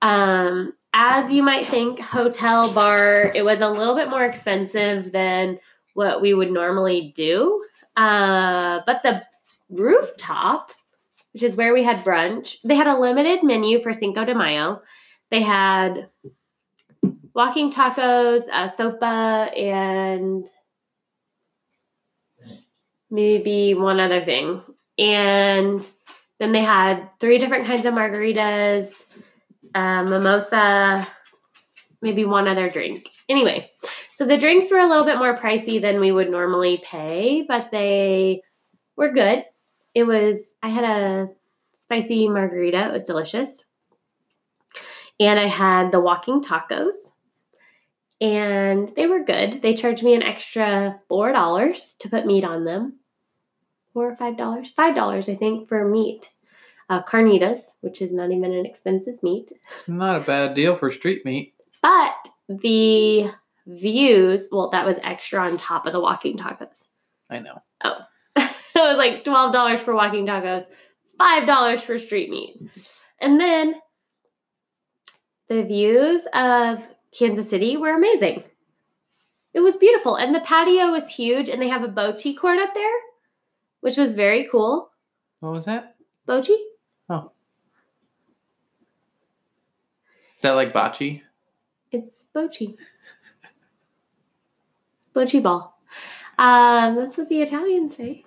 um 0.00 0.72
as 0.94 1.30
you 1.30 1.42
might 1.42 1.66
think, 1.66 2.00
hotel 2.00 2.70
bar, 2.72 3.32
it 3.34 3.44
was 3.44 3.60
a 3.60 3.68
little 3.68 3.94
bit 3.94 4.10
more 4.10 4.24
expensive 4.24 5.10
than 5.12 5.58
what 5.94 6.20
we 6.20 6.34
would 6.34 6.50
normally 6.50 7.12
do. 7.14 7.64
Uh, 7.96 8.80
but 8.86 9.02
the 9.02 9.22
rooftop, 9.70 10.72
which 11.32 11.42
is 11.42 11.56
where 11.56 11.72
we 11.72 11.82
had 11.82 12.04
brunch, 12.04 12.56
they 12.62 12.74
had 12.74 12.86
a 12.86 12.98
limited 12.98 13.42
menu 13.42 13.80
for 13.80 13.94
Cinco 13.94 14.24
de 14.24 14.34
Mayo. 14.34 14.82
They 15.30 15.40
had 15.42 16.08
walking 17.34 17.72
tacos, 17.72 18.42
uh, 18.52 18.68
sopa, 18.68 19.58
and 19.58 20.46
maybe 23.12 23.74
one 23.74 24.00
other 24.00 24.24
thing. 24.24 24.62
And 24.98 25.86
then 26.40 26.50
they 26.50 26.62
had 26.62 27.08
three 27.20 27.38
different 27.38 27.66
kinds 27.66 27.84
of 27.84 27.94
margaritas, 27.94 29.00
uh, 29.74 30.02
mimosa, 30.02 31.06
maybe 32.00 32.24
one 32.24 32.48
other 32.48 32.68
drink. 32.68 33.08
Anyway, 33.28 33.70
so 34.14 34.24
the 34.26 34.38
drinks 34.38 34.70
were 34.70 34.78
a 34.78 34.88
little 34.88 35.04
bit 35.04 35.18
more 35.18 35.38
pricey 35.38 35.80
than 35.80 36.00
we 36.00 36.10
would 36.10 36.30
normally 36.30 36.82
pay, 36.84 37.44
but 37.46 37.70
they 37.70 38.42
were 38.96 39.12
good. 39.12 39.44
It 39.94 40.04
was, 40.04 40.54
I 40.62 40.70
had 40.70 40.84
a 40.84 41.28
spicy 41.74 42.28
margarita, 42.28 42.88
it 42.88 42.92
was 42.92 43.04
delicious. 43.04 43.64
And 45.20 45.38
I 45.38 45.46
had 45.46 45.92
the 45.92 46.00
walking 46.00 46.40
tacos, 46.40 46.94
and 48.20 48.88
they 48.96 49.06
were 49.06 49.24
good. 49.24 49.62
They 49.62 49.74
charged 49.74 50.02
me 50.02 50.14
an 50.14 50.22
extra 50.22 51.00
$4 51.10 51.98
to 51.98 52.08
put 52.08 52.26
meat 52.26 52.44
on 52.44 52.64
them. 52.64 53.00
Four 53.92 54.10
or 54.10 54.16
five 54.16 54.36
dollars, 54.36 54.70
five 54.74 54.94
dollars, 54.94 55.28
I 55.28 55.34
think, 55.34 55.68
for 55.68 55.88
meat. 55.88 56.30
Uh, 56.88 57.02
carnitas, 57.02 57.76
which 57.80 58.02
is 58.02 58.12
not 58.12 58.32
even 58.32 58.52
an 58.52 58.66
expensive 58.66 59.22
meat. 59.22 59.50
Not 59.86 60.16
a 60.16 60.24
bad 60.24 60.54
deal 60.54 60.76
for 60.76 60.90
street 60.90 61.24
meat. 61.24 61.54
But 61.80 62.28
the 62.48 63.30
views, 63.66 64.48
well, 64.52 64.70
that 64.70 64.86
was 64.86 64.96
extra 65.02 65.40
on 65.40 65.56
top 65.56 65.86
of 65.86 65.92
the 65.92 66.00
walking 66.00 66.36
tacos. 66.36 66.86
I 67.30 67.38
know. 67.38 67.62
Oh. 67.82 67.98
it 68.36 68.50
was 68.74 68.98
like 68.98 69.24
$12 69.24 69.78
for 69.80 69.94
walking 69.94 70.26
tacos, 70.26 70.66
$5 71.18 71.80
for 71.80 71.98
street 71.98 72.30
meat. 72.30 72.60
And 73.20 73.40
then 73.40 73.76
the 75.48 75.62
views 75.62 76.26
of 76.34 76.86
Kansas 77.16 77.48
City 77.48 77.76
were 77.76 77.94
amazing. 77.94 78.44
It 79.54 79.60
was 79.60 79.76
beautiful. 79.76 80.16
And 80.16 80.34
the 80.34 80.40
patio 80.40 80.90
was 80.90 81.08
huge, 81.08 81.48
and 81.48 81.60
they 81.60 81.68
have 81.68 81.84
a 81.84 81.88
bocce 81.88 82.36
court 82.36 82.58
up 82.58 82.74
there, 82.74 82.98
which 83.82 83.96
was 83.96 84.14
very 84.14 84.48
cool. 84.50 84.90
What 85.40 85.52
was 85.52 85.66
that? 85.66 85.96
Bocce? 86.26 86.56
Oh, 87.10 87.32
is 90.36 90.42
that 90.42 90.52
like 90.52 90.72
bocce? 90.72 91.20
It's 91.90 92.24
bocce. 92.34 92.76
Bocce 95.14 95.42
ball. 95.42 95.78
Um, 96.38 96.96
that's 96.96 97.18
what 97.18 97.28
the 97.28 97.42
Italians 97.42 97.96
say. 97.96 98.24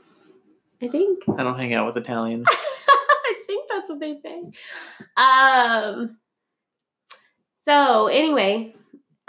I 0.82 0.90
think. 0.90 1.24
I 1.38 1.42
don't 1.44 1.58
hang 1.58 1.74
out 1.74 1.88
with 1.88 1.98
Italians. 1.98 2.46
I 2.52 3.34
think 3.48 3.68
that's 3.70 3.90
what 3.90 4.00
they 4.00 4.20
say. 4.20 4.44
Um. 5.18 6.18
So 7.64 8.08
anyway, 8.08 8.76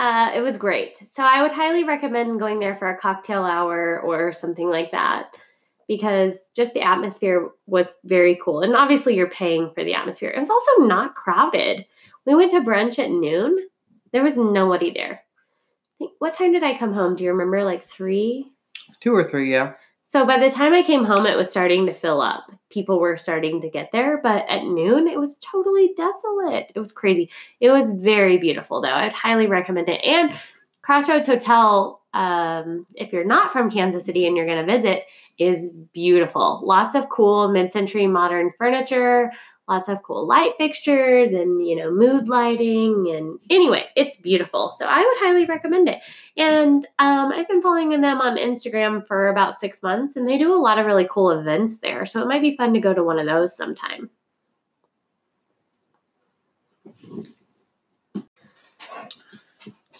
uh, 0.00 0.32
it 0.34 0.40
was 0.40 0.58
great. 0.58 0.96
So 0.96 1.22
I 1.22 1.40
would 1.40 1.52
highly 1.52 1.84
recommend 1.84 2.40
going 2.40 2.58
there 2.58 2.76
for 2.76 2.90
a 2.90 2.98
cocktail 2.98 3.44
hour 3.44 4.00
or 4.00 4.32
something 4.32 4.68
like 4.68 4.90
that 4.90 5.34
because 5.88 6.38
just 6.54 6.74
the 6.74 6.82
atmosphere 6.82 7.50
was 7.66 7.94
very 8.04 8.38
cool. 8.42 8.60
And 8.60 8.74
obviously, 8.74 9.14
you're 9.14 9.30
paying 9.30 9.70
for 9.70 9.84
the 9.84 9.94
atmosphere. 9.94 10.30
It 10.30 10.40
was 10.40 10.50
also 10.50 10.84
not 10.84 11.14
crowded. 11.14 11.86
We 12.24 12.34
went 12.34 12.50
to 12.52 12.60
brunch 12.60 12.98
at 12.98 13.10
noon. 13.10 13.68
There 14.12 14.24
was 14.24 14.36
nobody 14.36 14.90
there. 14.90 15.22
What 16.18 16.34
time 16.34 16.52
did 16.52 16.62
I 16.62 16.76
come 16.76 16.92
home? 16.92 17.16
Do 17.16 17.24
you 17.24 17.30
remember? 17.30 17.64
Like 17.64 17.84
three? 17.84 18.52
Two 19.00 19.14
or 19.14 19.24
three, 19.24 19.50
yeah. 19.50 19.74
So 20.02 20.24
by 20.24 20.38
the 20.38 20.50
time 20.50 20.72
I 20.72 20.82
came 20.82 21.04
home, 21.04 21.26
it 21.26 21.36
was 21.36 21.50
starting 21.50 21.86
to 21.86 21.92
fill 21.92 22.20
up. 22.20 22.50
People 22.70 23.00
were 23.00 23.16
starting 23.16 23.60
to 23.60 23.68
get 23.68 23.90
there, 23.90 24.20
but 24.22 24.48
at 24.48 24.62
noon, 24.62 25.08
it 25.08 25.18
was 25.18 25.38
totally 25.38 25.92
desolate. 25.96 26.70
It 26.74 26.78
was 26.78 26.92
crazy. 26.92 27.28
It 27.60 27.70
was 27.70 27.90
very 27.90 28.38
beautiful, 28.38 28.80
though. 28.80 28.88
I'd 28.88 29.12
highly 29.12 29.48
recommend 29.48 29.88
it. 29.88 30.00
And 30.04 30.32
Crossroads 30.82 31.26
Hotel, 31.26 32.00
um, 32.16 32.86
if 32.94 33.12
you're 33.12 33.24
not 33.24 33.52
from 33.52 33.70
Kansas 33.70 34.06
City 34.06 34.26
and 34.26 34.36
you're 34.36 34.46
going 34.46 34.64
to 34.64 34.72
visit, 34.72 35.04
is 35.38 35.66
beautiful. 35.92 36.62
Lots 36.64 36.94
of 36.94 37.10
cool 37.10 37.48
mid-century 37.48 38.06
modern 38.06 38.52
furniture, 38.56 39.30
lots 39.68 39.88
of 39.88 40.02
cool 40.02 40.26
light 40.26 40.52
fixtures, 40.56 41.32
and 41.32 41.66
you 41.66 41.76
know 41.76 41.90
mood 41.90 42.28
lighting. 42.28 43.12
And 43.14 43.38
anyway, 43.50 43.84
it's 43.96 44.16
beautiful. 44.16 44.70
So 44.70 44.86
I 44.86 44.98
would 44.98 45.26
highly 45.26 45.44
recommend 45.44 45.88
it. 45.90 45.98
And 46.38 46.86
um, 46.98 47.32
I've 47.32 47.48
been 47.48 47.62
following 47.62 48.00
them 48.00 48.20
on 48.22 48.38
Instagram 48.38 49.06
for 49.06 49.28
about 49.28 49.60
six 49.60 49.82
months, 49.82 50.16
and 50.16 50.26
they 50.26 50.38
do 50.38 50.54
a 50.54 50.56
lot 50.56 50.78
of 50.78 50.86
really 50.86 51.06
cool 51.10 51.30
events 51.30 51.78
there. 51.78 52.06
So 52.06 52.22
it 52.22 52.28
might 52.28 52.42
be 52.42 52.56
fun 52.56 52.72
to 52.72 52.80
go 52.80 52.94
to 52.94 53.04
one 53.04 53.18
of 53.18 53.26
those 53.26 53.54
sometime. 53.54 54.08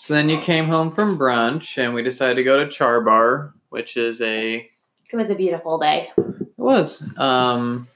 So 0.07 0.15
then 0.15 0.29
you 0.31 0.39
came 0.39 0.67
home 0.67 0.93
from 0.93 1.19
brunch, 1.19 1.83
and 1.83 1.93
we 1.93 2.01
decided 2.01 2.37
to 2.37 2.45
go 2.45 2.63
to 2.65 2.71
Char 2.71 3.01
Bar, 3.01 3.55
which 3.71 3.97
is 3.97 4.21
a 4.21 4.71
It 5.11 5.17
was 5.17 5.31
a 5.31 5.35
beautiful 5.35 5.81
day. 5.81 6.11
it 6.17 6.45
was 6.57 7.03
um 7.19 7.89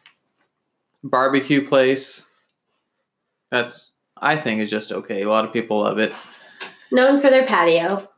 barbecue 1.04 1.64
place. 1.68 2.26
That's 3.52 3.92
I 4.16 4.34
think 4.34 4.60
is 4.60 4.68
just 4.68 4.90
okay. 4.90 5.22
A 5.22 5.28
lot 5.28 5.44
of 5.44 5.52
people 5.52 5.82
love 5.82 6.00
it. 6.00 6.12
Known 6.90 7.20
for 7.20 7.30
their 7.30 7.46
patio. 7.46 8.08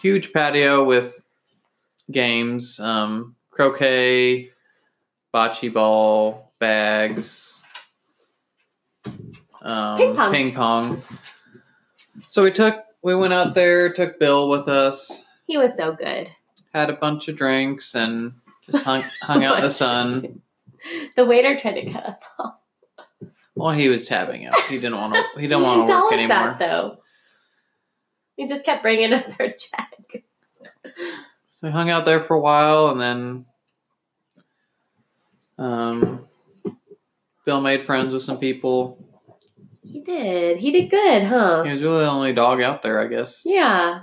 Huge 0.00 0.32
patio 0.32 0.82
with 0.82 1.24
games, 2.10 2.80
um, 2.80 3.36
croquet, 3.50 4.50
bocce 5.32 5.72
ball, 5.72 6.52
bags, 6.58 7.62
um, 9.62 9.96
Ping 9.96 10.16
pong. 10.16 10.32
Ping 10.32 10.52
pong. 10.52 11.02
So 12.26 12.42
we 12.42 12.50
took 12.50 12.85
we 13.06 13.14
went 13.14 13.32
out 13.32 13.54
there, 13.54 13.92
took 13.92 14.18
Bill 14.18 14.48
with 14.48 14.66
us, 14.66 15.26
He 15.46 15.56
was 15.56 15.76
so 15.76 15.92
good. 15.92 16.28
had 16.74 16.90
a 16.90 16.94
bunch 16.94 17.28
of 17.28 17.36
drinks, 17.36 17.94
and 17.94 18.34
just 18.68 18.82
hung 18.84 19.04
hung 19.22 19.44
out 19.44 19.58
in 19.58 19.62
the 19.62 19.70
sun. 19.84 20.42
The 21.14 21.24
waiter 21.24 21.56
tried 21.56 21.74
to 21.80 21.90
cut 21.90 22.04
us 22.04 22.20
off. 22.38 22.56
Well, 23.54 23.70
he 23.70 23.88
was 23.88 24.06
tabbing 24.06 24.44
out. 24.44 24.58
He 24.62 24.76
didn't 24.78 24.96
want 24.98 25.14
to. 25.14 25.22
He 25.40 25.46
didn't 25.46 25.62
want 25.62 25.86
to 25.86 25.92
tell 25.92 26.02
work 26.02 26.12
us 26.14 26.18
anymore. 26.18 26.36
that 26.38 26.58
though. 26.58 26.98
He 28.36 28.46
just 28.46 28.64
kept 28.64 28.82
bringing 28.82 29.12
us 29.12 29.34
our 29.40 29.50
check. 29.52 30.24
We 31.62 31.70
hung 31.70 31.88
out 31.90 32.04
there 32.06 32.20
for 32.20 32.34
a 32.34 32.40
while, 32.40 32.88
and 32.88 33.00
then 33.00 33.46
um, 35.58 36.26
Bill 37.44 37.60
made 37.60 37.84
friends 37.84 38.12
with 38.12 38.22
some 38.24 38.38
people. 38.38 38.98
He 39.86 40.00
did. 40.00 40.58
He 40.58 40.70
did 40.70 40.90
good, 40.90 41.22
huh? 41.24 41.62
He 41.64 41.70
was 41.70 41.82
really 41.82 42.04
the 42.04 42.10
only 42.10 42.32
dog 42.32 42.60
out 42.60 42.82
there, 42.82 43.00
I 43.00 43.06
guess. 43.06 43.42
Yeah. 43.44 44.00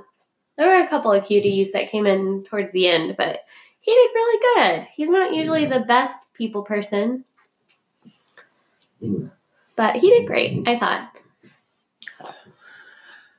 There 0.58 0.68
were 0.68 0.84
a 0.84 0.88
couple 0.88 1.12
of 1.12 1.24
cuties 1.24 1.72
that 1.74 1.90
came 1.90 2.06
in 2.06 2.44
towards 2.44 2.72
the 2.74 2.88
end, 2.88 3.16
but 3.18 3.40
he 3.82 3.92
did 3.92 4.12
really 4.16 4.40
good. 4.56 4.88
He's 4.94 5.10
not 5.10 5.34
usually 5.34 5.66
the 5.66 5.80
best 5.82 6.20
people 6.36 6.62
person, 6.62 7.26
but 9.76 9.96
he 9.96 10.10
did 10.10 10.28
great, 10.28 10.68
I 10.68 10.78
thought. 10.78 11.10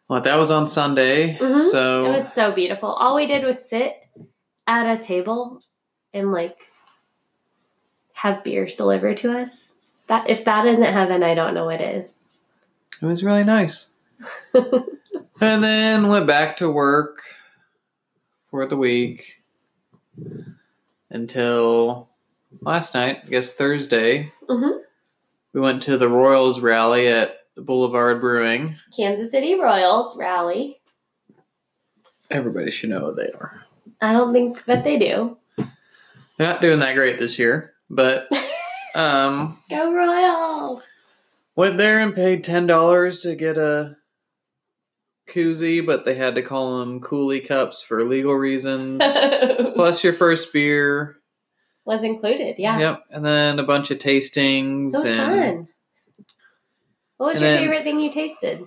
Well, 0.08 0.20
that 0.20 0.36
was 0.38 0.50
on 0.50 0.66
Sunday, 0.66 1.36
Mhm. 1.36 1.70
so 1.70 2.04
It 2.06 2.14
was 2.16 2.30
so 2.30 2.52
beautiful. 2.52 2.90
All 2.90 3.14
we 3.14 3.26
did 3.26 3.42
was 3.44 3.66
sit 3.68 3.94
at 4.66 4.86
a 4.98 5.00
table 5.02 5.60
and 6.12 6.30
like 6.30 6.58
have 8.12 8.44
beers 8.44 8.74
delivered 8.76 9.16
to 9.18 9.38
us. 9.38 9.76
That 10.08 10.28
if 10.28 10.44
that 10.44 10.66
isn't 10.66 10.84
heaven, 10.92 11.22
I 11.22 11.34
don't 11.34 11.54
know 11.54 11.64
what 11.64 11.80
is. 11.80 12.10
It 13.02 13.06
was 13.06 13.24
really 13.24 13.44
nice. 13.44 13.90
And 15.40 15.64
then 15.64 16.08
went 16.08 16.26
back 16.28 16.56
to 16.58 16.70
work 16.70 17.22
for 18.50 18.66
the 18.66 18.76
week 18.76 19.42
until 21.10 22.08
last 22.60 22.94
night, 22.94 23.22
I 23.24 23.28
guess 23.28 23.52
Thursday. 23.52 24.32
Mhm. 24.48 24.78
We 25.52 25.60
went 25.60 25.82
to 25.84 25.98
the 25.98 26.08
Royals 26.08 26.60
rally 26.60 27.08
at 27.08 27.40
the 27.56 27.62
Boulevard 27.62 28.20
Brewing. 28.20 28.76
Kansas 28.96 29.32
City 29.32 29.54
Royals 29.58 30.16
rally. 30.16 30.80
Everybody 32.30 32.70
should 32.70 32.90
know 32.90 33.00
who 33.00 33.14
they 33.14 33.30
are. 33.38 33.64
I 34.00 34.12
don't 34.12 34.32
think 34.32 34.64
that 34.66 34.84
they 34.84 34.98
do. 34.98 35.36
They're 35.56 35.66
not 36.48 36.62
doing 36.62 36.78
that 36.78 36.94
great 36.94 37.18
this 37.18 37.38
year, 37.38 37.74
but 37.90 38.28
um, 38.94 39.58
Go 39.68 39.92
Royals! 39.92 40.82
Went 41.56 41.78
there 41.78 42.00
and 42.00 42.14
paid 42.14 42.44
ten 42.44 42.66
dollars 42.66 43.20
to 43.20 43.34
get 43.34 43.56
a 43.56 43.96
koozie, 45.28 45.84
but 45.84 46.04
they 46.04 46.14
had 46.14 46.34
to 46.34 46.42
call 46.42 46.80
them 46.80 47.00
coolie 47.00 47.46
cups 47.46 47.82
for 47.82 48.02
legal 48.04 48.34
reasons. 48.34 49.00
Plus 49.74 50.04
your 50.04 50.12
first 50.12 50.52
beer. 50.52 51.16
Was 51.86 52.02
included, 52.02 52.56
yeah. 52.58 52.78
Yep, 52.78 53.04
and 53.10 53.24
then 53.24 53.58
a 53.58 53.62
bunch 53.62 53.90
of 53.90 53.98
tastings 53.98 54.94
It 54.94 54.96
was 54.96 55.04
and 55.04 55.16
fun. 55.18 55.68
What 57.18 57.26
was 57.34 57.40
your 57.40 57.50
then- 57.50 57.58
favorite 57.62 57.84
thing 57.84 58.00
you 58.00 58.10
tasted? 58.10 58.66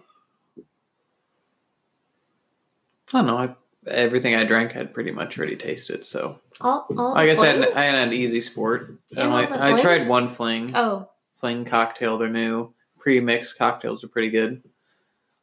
I 3.14 3.20
don't 3.20 3.28
know. 3.28 3.38
I, 3.38 3.56
everything 3.90 4.36
I 4.36 4.44
drank, 4.44 4.76
I'd 4.76 4.94
pretty 4.94 5.12
much 5.12 5.38
already 5.38 5.56
tasted. 5.56 6.06
So 6.06 6.40
All, 6.62 6.86
all 6.98 7.18
I 7.18 7.26
guess 7.26 7.40
I 7.40 7.48
had. 7.48 7.72
I 7.72 7.84
had 7.84 8.08
an 8.08 8.14
easy 8.14 8.42
sport. 8.42 8.98
Yeah, 9.10 9.22
And 9.24 9.30
all 9.32 9.36
like, 9.40 9.50
the 9.50 9.64
I 9.64 9.82
tried 9.82 10.08
one 10.08 10.30
fling. 10.30 10.76
Oh, 10.76 11.10
Fling 11.38 11.66
cocktail. 11.66 12.18
They're 12.18 12.30
new 12.30 12.74
pre-mixed 13.08 13.58
cocktails 13.58 14.04
are 14.04 14.10
pretty 14.10 14.30
good. 14.30 14.62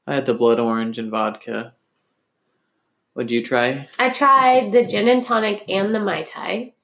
I 0.07 0.15
had 0.15 0.27
the 0.27 0.35
blood 0.35 0.61
orange 0.61 0.99
and 0.99 1.11
vodka. 1.11 1.73
What'd 3.15 3.31
you 3.31 3.43
try? 3.43 3.89
I 3.99 4.11
tried 4.11 4.73
the 4.73 4.85
gin 4.85 5.09
and 5.09 5.23
tonic 5.23 5.65
and 5.67 5.95
the 5.95 5.99
mai 5.99 6.25
tai. 6.25 6.75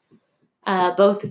Uh, 0.67 0.95
both 0.95 1.27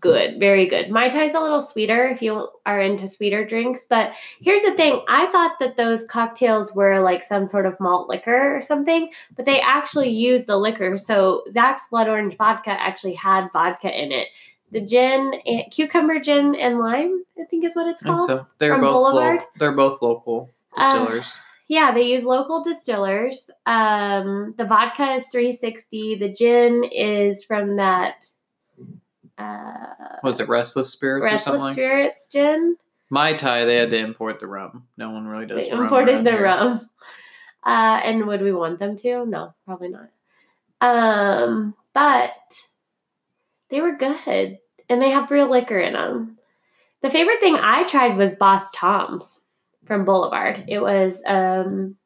good, 0.00 0.38
very 0.38 0.66
good. 0.66 0.90
Mai 0.90 1.08
Tai's 1.08 1.32
a 1.32 1.40
little 1.40 1.62
sweeter 1.62 2.08
if 2.08 2.20
you 2.20 2.50
are 2.66 2.78
into 2.78 3.08
sweeter 3.08 3.42
drinks. 3.42 3.86
But 3.88 4.12
here's 4.38 4.60
the 4.60 4.74
thing 4.74 5.00
I 5.08 5.28
thought 5.28 5.52
that 5.60 5.78
those 5.78 6.04
cocktails 6.04 6.74
were 6.74 7.00
like 7.00 7.24
some 7.24 7.46
sort 7.46 7.64
of 7.64 7.80
malt 7.80 8.06
liquor 8.06 8.54
or 8.54 8.60
something, 8.60 9.08
but 9.34 9.46
they 9.46 9.62
actually 9.62 10.10
used 10.10 10.46
the 10.46 10.58
liquor. 10.58 10.98
So 10.98 11.44
Zach's 11.50 11.88
Blood 11.90 12.08
Orange 12.08 12.36
vodka 12.36 12.72
actually 12.72 13.14
had 13.14 13.48
vodka 13.54 13.88
in 13.90 14.12
it. 14.12 14.28
The 14.72 14.80
gin, 14.80 15.32
and, 15.46 15.70
cucumber 15.70 16.20
gin 16.20 16.54
and 16.54 16.78
lime, 16.78 17.24
I 17.40 17.44
think 17.44 17.64
is 17.64 17.74
what 17.74 17.88
it's 17.88 18.02
called. 18.02 18.28
so. 18.28 18.46
They're 18.58 18.78
both 18.78 19.14
lo- 19.14 19.38
they're 19.56 19.72
both 19.72 20.00
local 20.02 20.50
Uh, 20.76 20.98
distillers. 21.00 21.36
Yeah, 21.68 21.92
they 21.92 22.02
use 22.02 22.24
local 22.24 22.62
distillers. 22.64 23.48
Um, 23.66 24.54
the 24.58 24.64
vodka 24.64 25.12
is 25.14 25.28
360. 25.28 26.16
The 26.16 26.28
gin 26.32 26.84
is 26.84 27.44
from 27.44 27.76
that 27.76 28.28
uh, 29.38 29.86
Was 30.22 30.40
it 30.40 30.48
Restless 30.48 30.90
Spirits 30.90 31.22
or 31.22 31.24
Restless 31.26 31.44
something 31.44 31.60
like? 31.62 31.72
Spirits 31.74 32.26
gin. 32.28 32.76
Mai 33.08 33.32
Tai, 33.34 33.64
they 33.64 33.76
had 33.76 33.90
to 33.90 33.98
import 33.98 34.38
the 34.40 34.46
rum. 34.46 34.86
No 34.96 35.10
one 35.10 35.26
really 35.26 35.46
does. 35.46 35.56
They 35.58 35.68
imported 35.70 36.24
the 36.24 36.30
here. 36.32 36.42
rum. 36.44 36.88
Uh, 37.64 38.00
and 38.04 38.26
would 38.26 38.40
we 38.42 38.52
want 38.52 38.78
them 38.78 38.96
to? 38.96 39.26
No, 39.26 39.52
probably 39.66 39.88
not. 39.88 40.08
Um, 40.80 41.74
but 41.92 42.30
they 43.70 43.80
were 43.80 43.96
good, 43.96 44.58
and 44.88 45.00
they 45.00 45.10
have 45.10 45.30
real 45.30 45.50
liquor 45.50 45.78
in 45.78 45.94
them. 45.94 46.38
The 47.02 47.10
favorite 47.10 47.40
thing 47.40 47.56
I 47.56 47.84
tried 47.84 48.16
was 48.16 48.34
Boss 48.34 48.70
Tom's 48.72 49.40
from 49.86 50.04
Boulevard. 50.04 50.64
It 50.68 50.80
was 50.80 51.20
um, 51.26 51.96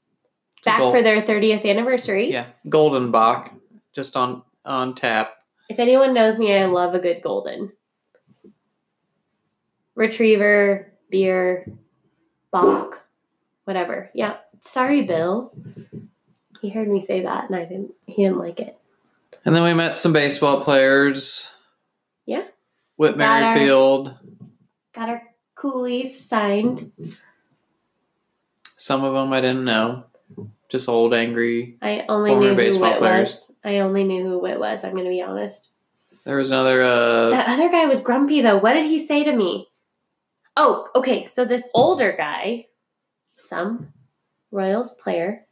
back 0.64 0.78
Gold- 0.78 0.94
for 0.94 1.02
their 1.02 1.22
30th 1.22 1.64
anniversary. 1.64 2.30
Yeah, 2.30 2.46
Golden 2.68 3.10
Bock, 3.10 3.52
just 3.92 4.16
on 4.16 4.42
on 4.64 4.94
tap. 4.94 5.34
If 5.68 5.78
anyone 5.78 6.14
knows 6.14 6.38
me, 6.38 6.54
I 6.54 6.66
love 6.66 6.94
a 6.94 6.98
good 6.98 7.22
golden. 7.22 7.72
Retriever, 9.94 10.92
beer, 11.10 11.66
Bock, 12.50 13.04
whatever. 13.64 14.10
Yeah. 14.14 14.36
Sorry, 14.60 15.02
Bill. 15.02 15.52
He 16.60 16.70
heard 16.70 16.88
me 16.88 17.04
say 17.04 17.22
that 17.22 17.44
and 17.50 17.56
I 17.56 17.64
didn't 17.64 17.92
he 18.06 18.24
didn't 18.24 18.38
like 18.38 18.60
it. 18.60 18.76
And 19.44 19.54
then 19.54 19.62
we 19.62 19.74
met 19.74 19.96
some 19.96 20.12
baseball 20.12 20.62
players. 20.62 21.53
Yeah. 22.26 22.44
Whit 22.96 23.18
Got 23.18 23.42
our- 23.42 23.54
Merrifield. 23.54 24.14
Got 24.92 25.08
our 25.08 25.22
coolies 25.54 26.24
signed. 26.24 26.92
Some 28.76 29.04
of 29.04 29.14
them 29.14 29.32
I 29.32 29.40
didn't 29.40 29.64
know. 29.64 30.04
Just 30.68 30.88
old 30.88 31.14
angry. 31.14 31.76
I 31.82 32.04
only 32.08 32.34
knew 32.34 32.50
who 32.50 32.56
baseball 32.56 32.90
Whit 32.92 32.98
players. 33.00 33.30
was. 33.32 33.50
I 33.64 33.78
only 33.78 34.04
knew 34.04 34.22
who 34.24 34.38
Whit 34.38 34.58
was, 34.58 34.84
I'm 34.84 34.94
gonna 34.96 35.08
be 35.08 35.22
honest. 35.22 35.70
There 36.24 36.36
was 36.36 36.50
another. 36.50 36.82
uh 36.82 37.30
That 37.30 37.48
other 37.48 37.68
guy 37.70 37.86
was 37.86 38.00
grumpy 38.00 38.40
though. 38.40 38.56
What 38.58 38.72
did 38.74 38.86
he 38.86 39.04
say 39.04 39.24
to 39.24 39.32
me? 39.34 39.68
Oh, 40.56 40.88
okay. 40.94 41.26
So 41.26 41.44
this 41.44 41.68
older 41.74 42.12
guy, 42.16 42.66
some 43.36 43.92
Royals 44.50 44.94
player, 44.94 45.46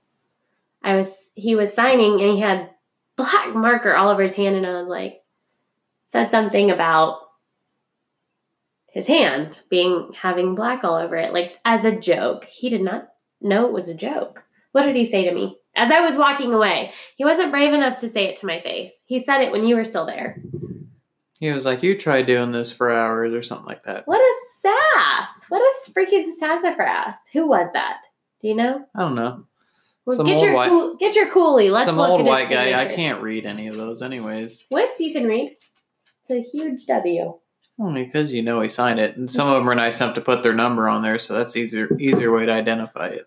I 0.82 0.96
was 0.96 1.30
he 1.34 1.54
was 1.54 1.72
signing 1.72 2.20
and 2.20 2.32
he 2.32 2.40
had 2.40 2.70
black 3.16 3.54
marker 3.54 3.94
all 3.94 4.08
over 4.10 4.22
his 4.22 4.34
hand 4.34 4.56
and 4.56 4.66
I 4.66 4.80
was 4.80 4.88
like 4.88 5.21
said 6.12 6.30
something 6.30 6.70
about 6.70 7.20
his 8.86 9.06
hand 9.06 9.62
being 9.70 10.10
having 10.14 10.54
black 10.54 10.84
all 10.84 10.94
over 10.94 11.16
it, 11.16 11.32
like 11.32 11.58
as 11.64 11.84
a 11.86 11.96
joke. 11.98 12.44
He 12.44 12.68
did 12.68 12.82
not 12.82 13.08
know 13.40 13.66
it 13.66 13.72
was 13.72 13.88
a 13.88 13.94
joke. 13.94 14.44
What 14.72 14.82
did 14.82 14.94
he 14.94 15.06
say 15.06 15.24
to 15.24 15.34
me? 15.34 15.56
As 15.74 15.90
I 15.90 16.00
was 16.00 16.16
walking 16.16 16.52
away, 16.52 16.92
he 17.16 17.24
wasn't 17.24 17.50
brave 17.50 17.72
enough 17.72 17.96
to 17.98 18.10
say 18.10 18.26
it 18.26 18.36
to 18.36 18.46
my 18.46 18.60
face. 18.60 18.92
He 19.06 19.18
said 19.18 19.40
it 19.40 19.50
when 19.50 19.64
you 19.64 19.74
were 19.74 19.86
still 19.86 20.04
there. 20.04 20.42
He 21.40 21.50
was 21.50 21.64
like, 21.64 21.82
"You 21.82 21.96
tried 21.96 22.26
doing 22.26 22.52
this 22.52 22.70
for 22.70 22.92
hours 22.92 23.32
or 23.32 23.42
something 23.42 23.66
like 23.66 23.82
that." 23.84 24.06
What 24.06 24.20
a 24.20 24.34
sass! 24.60 25.28
What 25.48 25.62
a 25.62 25.90
freaking 25.90 26.32
sassafras! 26.38 27.16
Who 27.32 27.48
was 27.48 27.68
that? 27.72 28.00
Do 28.42 28.48
you 28.48 28.54
know? 28.54 28.84
I 28.94 29.00
don't 29.00 29.14
know. 29.14 29.44
Well, 30.04 30.18
Some 30.18 30.26
get 30.26 30.36
old 30.36 30.44
your 30.44 30.54
white- 30.54 30.68
cool, 30.68 30.96
get 30.96 31.16
your 31.16 31.26
coolie. 31.28 31.70
Let's 31.70 31.86
Some 31.86 31.96
look 31.96 32.10
old 32.10 32.24
white 32.26 32.50
guy. 32.50 32.78
I 32.78 32.94
can't 32.94 33.22
read 33.22 33.46
any 33.46 33.68
of 33.68 33.76
those, 33.76 34.02
anyways. 34.02 34.66
What 34.68 35.00
you 35.00 35.12
can 35.12 35.26
read. 35.26 35.56
A 36.32 36.42
huge 36.42 36.86
W. 36.86 37.34
Only 37.78 38.04
because 38.04 38.32
you 38.32 38.42
know 38.42 38.60
he 38.60 38.68
signed 38.68 39.00
it, 39.00 39.16
and 39.16 39.30
some 39.30 39.48
of 39.48 39.54
them 39.54 39.68
are 39.68 39.74
nice 39.74 40.00
enough 40.00 40.14
to 40.14 40.20
put 40.20 40.42
their 40.42 40.54
number 40.54 40.88
on 40.88 41.02
there, 41.02 41.18
so 41.18 41.34
that's 41.34 41.56
easier 41.56 41.88
easier 41.98 42.32
way 42.32 42.46
to 42.46 42.52
identify 42.52 43.08
it. 43.08 43.26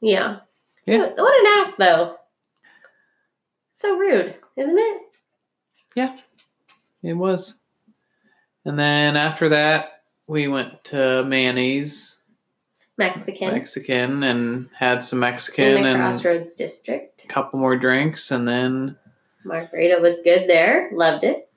Yeah. 0.00 0.38
Yeah. 0.86 1.10
What 1.14 1.40
an 1.40 1.66
ass 1.66 1.74
though. 1.78 2.16
So 3.72 3.96
rude, 3.96 4.34
isn't 4.56 4.78
it? 4.78 5.02
Yeah, 5.94 6.16
it 7.02 7.14
was. 7.14 7.56
And 8.64 8.78
then 8.78 9.16
after 9.16 9.48
that, 9.50 10.02
we 10.26 10.48
went 10.48 10.84
to 10.84 11.24
Manny's 11.24 12.20
Mexican 12.98 13.52
Mexican 13.52 14.22
and 14.22 14.68
had 14.76 15.02
some 15.02 15.18
Mexican 15.18 15.78
in 15.78 15.82
the 15.82 15.88
and 15.90 15.98
Crossroads 15.98 16.54
District. 16.54 17.24
a 17.24 17.28
couple 17.28 17.58
more 17.58 17.76
drinks, 17.76 18.30
and 18.30 18.46
then 18.46 18.96
Margarita 19.44 19.98
was 20.00 20.20
good 20.22 20.48
there. 20.48 20.90
Loved 20.92 21.24
it. 21.24 21.48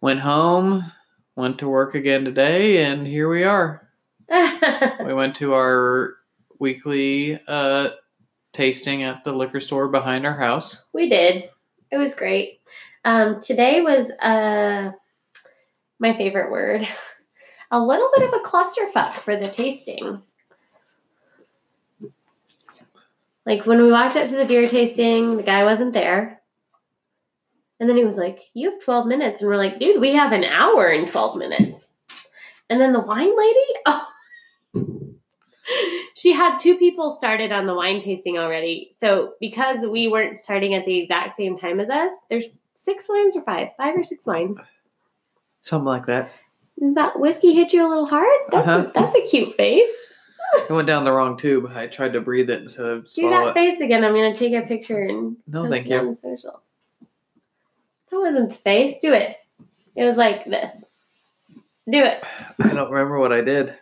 went 0.00 0.20
home. 0.20 0.92
Went 1.34 1.58
to 1.58 1.68
work 1.68 1.94
again 1.94 2.24
today, 2.24 2.82
and 2.84 3.06
here 3.06 3.28
we 3.28 3.44
are. 3.44 3.86
We 5.04 5.14
went 5.14 5.36
to 5.36 5.54
our 5.54 6.14
weekly 6.58 7.38
uh, 7.46 7.90
tasting 8.52 9.02
at 9.02 9.22
the 9.22 9.32
liquor 9.32 9.60
store 9.60 9.88
behind 9.88 10.26
our 10.26 10.36
house. 10.36 10.84
We 10.92 11.08
did. 11.08 11.50
It 11.92 11.98
was 11.98 12.14
great. 12.14 12.60
Um, 13.04 13.38
today 13.40 13.82
was 13.82 14.10
uh, 14.10 14.90
my 15.98 16.16
favorite 16.16 16.50
word. 16.50 16.88
A 17.70 17.78
little 17.80 18.10
bit 18.16 18.26
of 18.26 18.32
a 18.32 18.38
clusterfuck 18.38 19.14
for 19.14 19.36
the 19.36 19.48
tasting. 19.48 20.22
Like 23.44 23.66
when 23.66 23.82
we 23.82 23.90
walked 23.90 24.16
up 24.16 24.28
to 24.28 24.36
the 24.36 24.44
beer 24.44 24.66
tasting, 24.66 25.36
the 25.36 25.42
guy 25.42 25.64
wasn't 25.64 25.92
there. 25.92 26.40
And 27.78 27.88
then 27.88 27.96
he 27.96 28.04
was 28.04 28.16
like, 28.16 28.40
You 28.54 28.70
have 28.70 28.80
12 28.82 29.06
minutes. 29.06 29.40
And 29.40 29.48
we're 29.50 29.56
like, 29.56 29.78
Dude, 29.78 30.00
we 30.00 30.14
have 30.14 30.32
an 30.32 30.44
hour 30.44 30.86
and 30.86 31.06
12 31.06 31.36
minutes. 31.36 31.92
And 32.70 32.80
then 32.80 32.92
the 32.92 33.00
wine 33.00 33.36
lady, 33.36 33.66
oh, 33.86 34.08
she 36.14 36.32
had 36.32 36.58
two 36.58 36.76
people 36.76 37.10
started 37.10 37.52
on 37.52 37.66
the 37.66 37.74
wine 37.74 38.00
tasting 38.00 38.38
already. 38.38 38.90
So 38.98 39.34
because 39.40 39.84
we 39.86 40.08
weren't 40.08 40.40
starting 40.40 40.74
at 40.74 40.84
the 40.86 40.98
exact 40.98 41.36
same 41.36 41.58
time 41.58 41.80
as 41.80 41.90
us, 41.90 42.12
there's 42.30 42.46
six 42.74 43.08
wines 43.08 43.36
or 43.36 43.42
five, 43.42 43.68
five 43.76 43.96
or 43.96 44.04
six 44.04 44.26
wines. 44.26 44.58
Something 45.62 45.86
like 45.86 46.06
that. 46.06 46.30
That 46.78 47.18
whiskey 47.18 47.54
hit 47.54 47.72
you 47.72 47.86
a 47.86 47.88
little 47.88 48.06
hard? 48.06 48.28
That's 48.50 48.68
Uh-huh. 48.68 48.88
a, 48.88 48.92
that's 48.92 49.14
a 49.14 49.22
cute 49.22 49.54
face. 49.54 49.90
It 50.68 50.72
went 50.72 50.86
down 50.86 51.04
the 51.04 51.12
wrong 51.12 51.36
tube. 51.36 51.70
I 51.74 51.86
tried 51.88 52.12
to 52.12 52.20
breathe 52.20 52.50
it 52.50 52.62
instead 52.62 52.86
of 52.86 53.12
Do 53.12 53.28
that 53.30 53.48
it. 53.48 53.54
face 53.54 53.80
again. 53.80 54.04
I'm 54.04 54.12
gonna 54.12 54.34
take 54.34 54.52
a 54.52 54.62
picture 54.62 55.02
and 55.02 55.36
No, 55.48 55.68
thank 55.68 55.86
it 55.86 55.90
you. 55.90 55.98
on 55.98 56.14
social. 56.14 56.60
That 58.16 58.32
wasn't 58.32 58.48
the 58.50 58.54
face. 58.56 58.94
Do 59.00 59.12
it. 59.12 59.36
It 59.94 60.04
was 60.04 60.16
like 60.16 60.44
this. 60.44 60.74
Do 61.88 62.00
it. 62.00 62.22
I 62.60 62.68
don't 62.68 62.90
remember 62.90 63.18
what 63.18 63.32
I 63.32 63.40
did. 63.42 63.74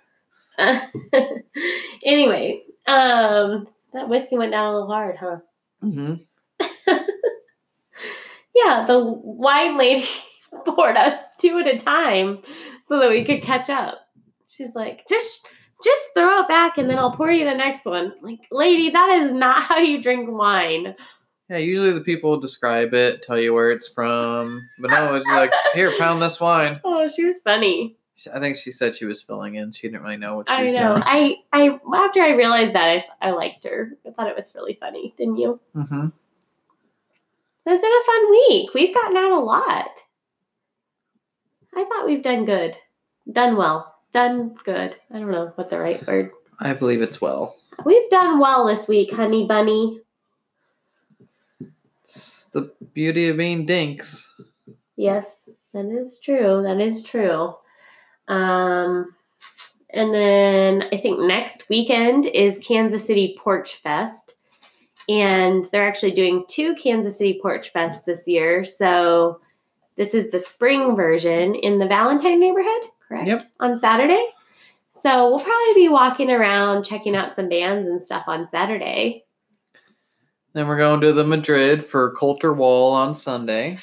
anyway, 2.05 2.63
um, 2.87 3.67
that 3.93 4.09
whiskey 4.09 4.37
went 4.37 4.53
down 4.53 4.67
a 4.67 4.73
little 4.73 4.89
hard, 4.89 5.17
huh? 5.17 5.39
Mm-hmm. 5.83 6.15
Yeah, 8.55 8.85
the 8.87 9.01
wine 9.01 9.77
lady 9.77 10.07
poured 10.65 10.97
us 10.97 11.19
two 11.39 11.59
at 11.59 11.67
a 11.67 11.77
time 11.77 12.39
so 12.87 13.01
that 13.01 13.11
we 13.11 13.25
could 13.25 13.43
catch 13.43 13.69
up. 13.69 13.99
She's 14.49 14.77
like, 14.77 15.07
just 15.09 15.47
just 15.83 16.15
throw 16.15 16.43
it 16.43 16.49
back 16.49 16.79
and 16.79 16.89
then 16.89 16.99
I'll 16.99 17.11
pour 17.11 17.31
you 17.31 17.45
the 17.45 17.55
next 17.55 17.85
one. 17.85 18.15
Like, 18.23 18.41
lady, 18.51 18.91
that 18.91 19.09
is 19.25 19.35
not 19.35 19.63
how 19.63 19.79
you 19.79 20.01
drink 20.01 20.31
wine. 20.31 20.95
Yeah, 21.51 21.59
usually 21.59 21.93
the 21.93 22.01
people 22.01 22.41
describe 22.41 22.95
it, 22.95 23.23
tell 23.23 23.39
you 23.39 23.53
where 23.53 23.71
it's 23.71 23.87
from, 23.87 24.67
but 24.79 24.91
no, 24.91 25.15
it's 25.15 25.29
like, 25.29 25.53
here, 25.75 25.93
pound 25.99 26.23
this 26.23 26.41
wine. 26.41 26.81
Oh, 26.85 27.07
she 27.07 27.25
was 27.25 27.39
funny. 27.45 27.97
I 28.33 28.41
think 28.41 28.57
she 28.57 28.71
said 28.73 28.95
she 28.95 29.05
was 29.05 29.21
filling 29.21 29.57
in. 29.57 29.73
She 29.73 29.89
didn't 29.89 30.03
really 30.03 30.17
know 30.17 30.37
what 30.37 30.49
she 30.49 30.55
I 30.55 30.63
was 30.63 30.73
know. 30.73 30.95
doing. 30.95 31.03
I 31.05 31.37
I 31.53 31.79
after 31.97 32.23
I 32.23 32.31
realized 32.31 32.75
that 32.75 32.85
I, 32.89 33.05
I 33.21 33.31
liked 33.33 33.65
her. 33.65 33.93
I 34.07 34.11
thought 34.13 34.29
it 34.29 34.37
was 34.37 34.55
really 34.55 34.79
funny, 34.81 35.13
didn't 35.19 35.37
you? 35.37 35.61
Mm-hmm. 35.77 36.07
It's 37.67 37.81
been 37.81 37.93
a 37.93 38.05
fun 38.07 38.31
week. 38.31 38.73
We've 38.73 38.95
gotten 38.95 39.17
out 39.17 39.33
a 39.33 39.41
lot. 39.41 39.91
I 41.75 41.85
thought 41.85 42.07
we've 42.07 42.23
done 42.23 42.45
good. 42.45 42.77
Done 43.31 43.57
well. 43.57 43.95
Done 44.13 44.55
good. 44.65 44.97
I 45.13 45.19
don't 45.19 45.31
know 45.31 45.53
what 45.57 45.69
the 45.69 45.79
right 45.79 46.07
word. 46.07 46.31
I 46.61 46.73
believe 46.73 47.03
it's 47.03 47.21
well. 47.21 47.57
We've 47.85 48.09
done 48.11 48.39
well 48.39 48.67
this 48.67 48.87
week, 48.87 49.13
honey 49.13 49.47
bunny. 49.47 50.01
It's 52.05 52.45
the 52.53 52.71
beauty 52.93 53.29
of 53.29 53.39
being 53.39 53.67
dinks. 53.67 54.31
Yes, 54.97 55.49
that 55.73 55.87
is 55.87 56.21
true. 56.23 56.63
That 56.63 56.81
is 56.81 57.03
true. 57.03 57.55
Um, 58.29 59.15
and 59.91 60.15
then 60.15 60.85
I 60.93 60.99
think 60.99 61.21
next 61.21 61.65
weekend 61.69 62.27
is 62.27 62.59
Kansas 62.59 63.07
City 63.07 63.39
Porch 63.43 63.77
Fest. 63.77 64.37
And 65.09 65.67
they're 65.67 65.87
actually 65.87 66.13
doing 66.13 66.45
two 66.49 66.75
Kansas 66.77 67.19
City 67.19 67.39
Porch 67.41 67.73
Fests 67.73 68.05
this 68.05 68.27
year. 68.27 68.65
So 68.65 69.41
this 69.97 70.15
is 70.15 70.31
the 70.31 70.39
spring 70.39 70.97
version 70.97 71.55
in 71.55 71.79
the 71.79 71.87
Valentine 71.87 72.41
neighborhood, 72.41 72.91
correct? 73.07 73.29
Yep. 73.29 73.53
On 73.61 73.79
Saturday. 73.79 74.25
So 74.93 75.29
we'll 75.29 75.41
probably 75.41 75.75
be 75.75 75.89
walking 75.89 76.31
around 76.31 76.85
checking 76.85 77.15
out 77.15 77.35
some 77.35 77.49
bands 77.49 77.89
and 77.89 78.03
stuff 78.03 78.25
on 78.27 78.49
Saturday. 78.49 79.24
Then 80.55 80.69
we're 80.69 80.79
going 80.79 81.01
to 81.01 81.13
the 81.13 81.25
Madrid 81.25 81.85
for 81.85 82.13
Colter 82.13 82.55
Wall 82.55 82.93
on 82.93 83.13
Sunday. 83.15 83.79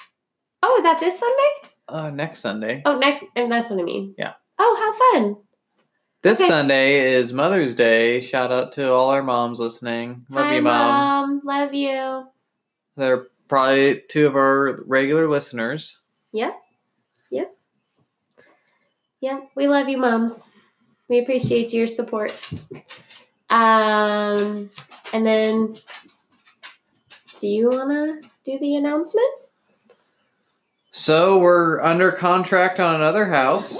Oh, 0.64 0.78
is 0.78 0.84
that 0.84 1.00
this 1.00 1.20
Sunday? 1.20 1.70
Uh, 1.90 2.10
next 2.10 2.40
Sunday. 2.40 2.82
Oh, 2.86 2.98
next, 2.98 3.26
and 3.36 3.52
that's 3.52 3.70
what 3.70 3.80
I 3.80 3.84
mean. 3.84 4.16
Yeah. 4.18 4.34
Oh, 4.58 4.76
how 4.80 5.20
fun! 5.22 5.36
This 6.22 6.40
okay. 6.40 6.48
Sunday 6.48 7.14
is 7.14 7.34
Mother's 7.34 7.76
Day. 7.76 8.22
Shout 8.22 8.52
out 8.52 8.72
to 8.74 8.92
all 8.92 9.10
our 9.10 9.24
moms 9.24 9.60
listening. 9.60 10.26
Love 10.30 10.46
Hi, 10.46 10.56
you, 10.56 10.62
mom. 10.62 11.42
mom. 11.42 11.42
Love 11.44 11.74
you. 11.74 12.28
They're 12.96 13.28
probably 13.48 14.04
two 14.08 14.28
of 14.28 14.36
our 14.36 14.80
regular 14.86 15.28
listeners. 15.28 16.00
Yep. 16.32 16.56
Yep. 17.32 17.58
Yep. 19.20 19.50
We 19.56 19.68
love 19.68 19.90
you, 19.90 19.98
moms. 19.98 20.48
We 21.10 21.20
appreciate 21.20 21.74
your 21.74 21.88
support. 21.88 22.38
Um, 23.50 24.70
and 25.12 25.26
then, 25.26 25.76
do 27.42 27.48
you 27.48 27.70
want 27.70 27.90
to 28.24 28.30
do 28.46 28.60
the 28.60 28.76
announcement? 28.76 29.28
So 30.92 31.40
we're 31.40 31.82
under 31.82 32.12
contract 32.12 32.80
on 32.80 32.96
another 32.96 33.26
house. 33.26 33.74
Woo! 33.74 33.80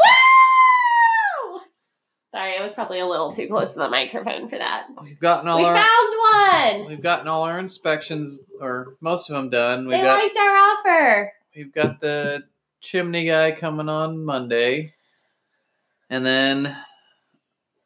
Sorry, 2.32 2.58
I 2.58 2.64
was 2.64 2.74
probably 2.74 3.00
a 3.02 3.06
little 3.06 3.32
too 3.32 3.48
close 3.48 3.74
to 3.74 3.80
the 3.80 3.90
microphone 3.90 4.48
for 4.50 4.58
that. 4.58 4.88
We've 5.04 5.20
gotten 5.20 5.48
all 5.48 5.60
we 5.60 5.66
our 5.66 5.76
found 5.76 6.80
one. 6.82 6.90
we've 6.90 7.04
gotten 7.04 7.28
all 7.28 7.44
our 7.44 7.60
inspections 7.60 8.40
or 8.60 8.96
most 9.00 9.30
of 9.30 9.36
them 9.36 9.50
done. 9.52 9.82
We've 9.88 9.92
They 10.00 10.04
got 10.04 10.24
liked 10.24 10.38
our 10.38 10.56
offer. 10.58 11.34
we've 11.56 11.74
got 11.74 12.02
the 12.02 12.44
chimney 12.80 13.26
guy 13.26 13.52
coming 13.52 13.90
on 13.90 14.24
Monday. 14.26 14.94
And 16.10 16.26
then 16.26 16.76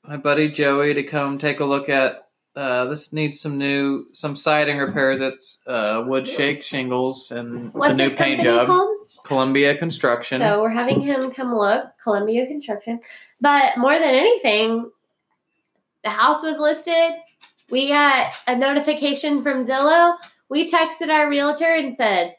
my 0.07 0.15
buddy 0.17 0.49
Joey 0.49 0.93
to 0.93 1.03
come 1.03 1.37
take 1.37 1.59
a 1.59 1.65
look 1.65 1.89
at 1.89 2.24
uh, 2.55 2.85
this 2.85 3.11
needs 3.11 3.39
some 3.39 3.57
new 3.57 4.05
some 4.13 4.35
siding 4.35 4.77
repairs. 4.77 5.19
It's 5.21 5.61
uh, 5.67 6.03
wood 6.07 6.27
shake 6.27 6.63
shingles 6.63 7.31
and 7.31 7.73
What's 7.73 7.99
a 7.99 8.03
new 8.03 8.09
this 8.09 8.17
paint 8.17 8.37
company 8.37 8.57
job. 8.57 8.67
called? 8.67 8.95
Columbia 9.25 9.75
Construction. 9.75 10.39
So 10.39 10.61
we're 10.61 10.69
having 10.69 11.01
him 11.01 11.31
come 11.31 11.53
look, 11.53 11.85
Columbia 12.01 12.45
Construction. 12.45 12.99
But 13.41 13.77
more 13.77 13.97
than 13.97 14.13
anything, 14.13 14.89
the 16.03 16.11
house 16.11 16.43
was 16.43 16.59
listed. 16.59 17.11
We 17.69 17.89
got 17.89 18.33
a 18.47 18.55
notification 18.55 19.41
from 19.41 19.65
Zillow. 19.65 20.15
We 20.47 20.69
texted 20.69 21.09
our 21.09 21.27
realtor 21.27 21.65
and 21.65 21.95
said, 21.95 22.35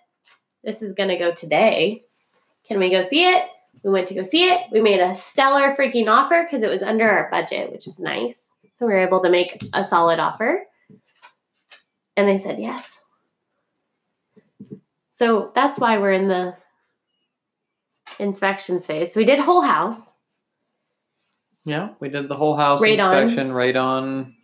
This 0.62 0.80
is 0.80 0.92
going 0.92 1.08
to 1.08 1.16
go 1.16 1.32
today. 1.32 2.04
Can 2.68 2.78
we 2.78 2.90
go 2.90 3.02
see 3.02 3.28
it? 3.28 3.44
We 3.82 3.90
went 3.90 4.08
to 4.08 4.14
go 4.14 4.22
see 4.22 4.44
it. 4.44 4.62
We 4.72 4.80
made 4.80 5.00
a 5.00 5.14
stellar 5.14 5.74
freaking 5.74 6.08
offer 6.08 6.44
because 6.44 6.62
it 6.62 6.70
was 6.70 6.82
under 6.82 7.08
our 7.08 7.28
budget, 7.30 7.72
which 7.72 7.86
is 7.86 8.00
nice. 8.00 8.45
So 8.78 8.86
we 8.86 8.92
were 8.92 8.98
able 9.00 9.20
to 9.22 9.30
make 9.30 9.62
a 9.72 9.82
solid 9.84 10.18
offer. 10.18 10.64
And 12.16 12.28
they 12.28 12.38
said 12.38 12.58
yes. 12.58 12.88
So 15.12 15.50
that's 15.54 15.78
why 15.78 15.98
we're 15.98 16.12
in 16.12 16.28
the 16.28 16.56
inspection 18.18 18.80
phase. 18.80 19.14
So 19.14 19.20
we 19.20 19.24
did 19.24 19.40
whole 19.40 19.62
house. 19.62 20.00
yeah, 21.64 21.90
we 22.00 22.08
did 22.08 22.28
the 22.28 22.36
whole 22.36 22.56
house 22.56 22.80
Radon. 22.80 22.92
inspection, 22.92 23.50
radon, 23.50 24.34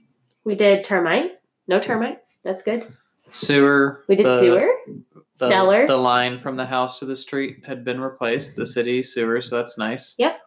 We 0.44 0.54
did 0.54 0.82
termite. 0.84 1.32
No 1.68 1.78
termites. 1.78 2.38
That's 2.42 2.62
good. 2.62 2.92
sewer. 3.32 4.04
We 4.08 4.16
did 4.16 4.26
the- 4.26 4.40
sewer. 4.40 4.68
The, 5.38 5.48
Stellar. 5.48 5.86
The 5.86 5.96
line 5.96 6.38
from 6.38 6.56
the 6.56 6.66
house 6.66 6.98
to 7.00 7.04
the 7.06 7.16
street 7.16 7.64
had 7.66 7.84
been 7.84 8.00
replaced, 8.00 8.54
the 8.54 8.66
city 8.66 9.02
sewer, 9.02 9.40
so 9.40 9.56
that's 9.56 9.76
nice. 9.76 10.14
Yep. 10.18 10.38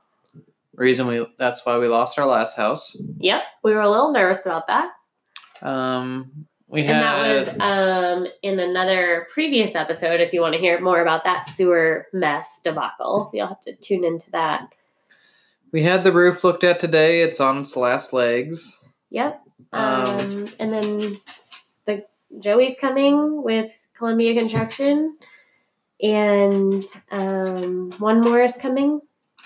Reason 0.76 1.08
we 1.08 1.26
that's 1.38 1.66
why 1.66 1.78
we 1.78 1.88
lost 1.88 2.20
our 2.20 2.26
last 2.26 2.56
house. 2.58 2.96
Yep. 3.20 3.42
We 3.64 3.74
were 3.74 3.82
a 3.82 3.90
little 3.90 4.12
nervous 4.12 4.46
about 4.46 4.68
that. 4.68 4.90
Um, 5.62 6.46
we 6.68 6.82
And 6.82 6.90
had 6.90 7.02
that 7.04 7.36
was 7.36 7.48
um, 7.60 8.28
in 8.42 8.60
another 8.60 9.28
previous 9.34 9.74
episode 9.76 10.20
if 10.20 10.34
you 10.34 10.42
want 10.42 10.54
to 10.54 10.60
hear 10.60 10.80
more 10.82 11.02
about 11.02 11.24
that 11.24 11.48
sewer 11.48 12.08
mess 12.12 12.60
debacle. 12.64 13.26
So 13.26 13.38
you'll 13.38 13.48
have 13.48 13.62
to 13.62 13.76
tune 13.76 14.04
into 14.04 14.30
that. 14.32 14.68
we 15.72 15.84
had 15.84 16.04
the 16.04 16.12
roof 16.12 16.44
looked 16.44 16.64
at 16.64 16.80
today. 16.80 17.22
It's 17.22 17.40
on 17.40 17.60
its 17.60 17.76
last 17.76 18.12
legs. 18.14 18.84
Yep. 19.12 19.42
Um, 19.72 20.06
Um, 20.06 20.50
and 20.60 20.74
then 20.74 21.16
the 21.86 22.04
Joey's 22.40 22.76
coming 22.82 23.44
with 23.44 23.72
Columbia 23.94 24.34
Construction, 24.38 25.18
and 26.02 26.84
um, 27.12 27.92
one 28.00 28.20
more 28.22 28.42
is 28.42 28.58
coming. 28.58 29.00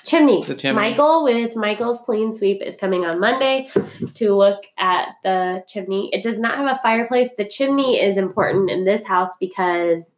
Chimney. 0.09 0.43
The 0.43 0.55
chimney. 0.55 0.81
Michael 0.81 1.23
with 1.23 1.55
Michael's 1.55 2.01
Clean 2.01 2.33
Sweep 2.33 2.63
is 2.63 2.75
coming 2.75 3.05
on 3.05 3.19
Monday 3.19 3.69
to 4.15 4.35
look 4.35 4.63
at 4.77 5.09
the 5.23 5.63
chimney. 5.67 6.09
It 6.11 6.23
does 6.23 6.39
not 6.39 6.57
have 6.57 6.77
a 6.77 6.79
fireplace. 6.81 7.29
The 7.37 7.45
chimney 7.47 8.01
is 8.01 8.17
important 8.17 8.71
in 8.71 8.85
this 8.85 9.05
house 9.05 9.29
because 9.39 10.15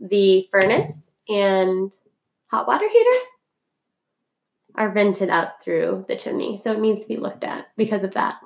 the 0.00 0.48
furnace 0.50 1.10
and 1.28 1.94
hot 2.46 2.66
water 2.66 2.88
heater 2.88 3.18
are 4.76 4.90
vented 4.90 5.28
up 5.28 5.62
through 5.62 6.06
the 6.08 6.16
chimney. 6.16 6.58
So 6.62 6.72
it 6.72 6.80
needs 6.80 7.02
to 7.02 7.08
be 7.08 7.16
looked 7.18 7.44
at 7.44 7.66
because 7.76 8.04
of 8.04 8.14
that. 8.14 8.36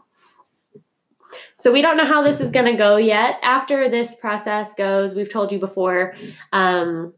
So 1.58 1.72
we 1.72 1.80
don't 1.80 1.96
know 1.96 2.06
how 2.06 2.24
this 2.24 2.40
is 2.40 2.50
going 2.50 2.66
to 2.66 2.76
go 2.76 2.96
yet. 2.96 3.38
After 3.42 3.88
this 3.88 4.14
process 4.16 4.74
goes, 4.74 5.14
we've 5.14 5.30
told 5.30 5.52
you 5.52 5.58
before, 5.58 6.14
um, 6.52 7.14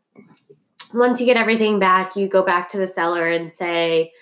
once 0.94 1.20
you 1.20 1.26
get 1.26 1.36
everything 1.36 1.78
back, 1.78 2.16
you 2.16 2.28
go 2.28 2.42
back 2.42 2.70
to 2.70 2.78
the 2.78 2.88
seller 2.88 3.28
and 3.28 3.52
say, 3.52 4.12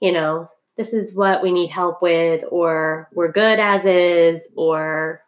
you 0.00 0.12
know, 0.12 0.50
this 0.76 0.92
is 0.92 1.14
what 1.14 1.42
we 1.42 1.52
need 1.52 1.70
help 1.70 2.00
with, 2.00 2.44
or 2.50 3.08
we're 3.12 3.30
good 3.32 3.58
as 3.58 3.84
is, 3.84 4.48
or 4.56 5.20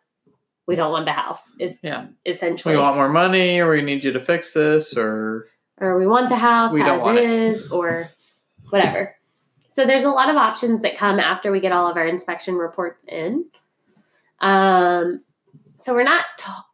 we 0.67 0.77
don't 0.77 0.93
want 0.93 1.05
the 1.07 1.13
house. 1.13 1.43
Is 1.59 1.79
Yeah. 1.83 2.07
essentially, 2.25 2.75
We 2.75 2.81
want 2.81 2.97
more 2.97 3.09
money, 3.09 3.61
or 3.61 3.71
we 3.71 3.83
need 3.83 4.05
you 4.05 4.13
to 4.13 4.21
fix 4.25 4.55
this, 4.55 4.97
or 4.97 5.49
or 5.79 5.99
we 5.99 6.07
want 6.07 6.29
the 6.29 6.37
house 6.37 6.73
We 6.73 6.83
as 6.83 7.01
want 7.01 7.19
it. 7.19 7.25
is, 7.29 7.71
or 7.73 8.09
whatever. 8.71 9.17
So 9.71 9.85
there's 9.85 10.05
a 10.05 10.11
lot 10.11 10.29
of 10.31 10.37
options 10.37 10.83
that 10.83 10.97
come 10.97 11.19
after 11.19 11.51
we 11.51 11.61
get 11.61 11.73
all 11.73 11.91
of 11.91 11.97
our 11.97 12.07
inspection 12.07 12.55
reports 12.55 13.05
in. 13.09 13.47
Um, 14.41 15.23
so 15.83 15.93
we're 15.93 16.05
not 16.05 16.25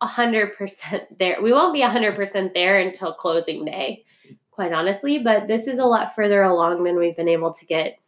a 0.01 0.07
hundred 0.07 0.57
percent 0.57 1.05
there. 1.19 1.41
We 1.43 1.53
won't 1.53 1.73
be 1.73 1.83
a 1.83 1.89
hundred 1.89 2.17
percent 2.17 2.55
there 2.55 2.79
until 2.79 3.13
closing 3.13 3.65
day, 3.65 4.05
quite 4.51 4.73
honestly. 4.73 5.19
But 5.19 5.49
this 5.49 5.67
is 5.67 5.79
a 5.79 5.85
lot 5.85 6.15
further 6.15 6.43
along 6.43 6.85
than 6.85 6.97
we've 6.97 7.17
been 7.17 7.29
able 7.29 7.53
to 7.53 7.67
get. 7.67 7.99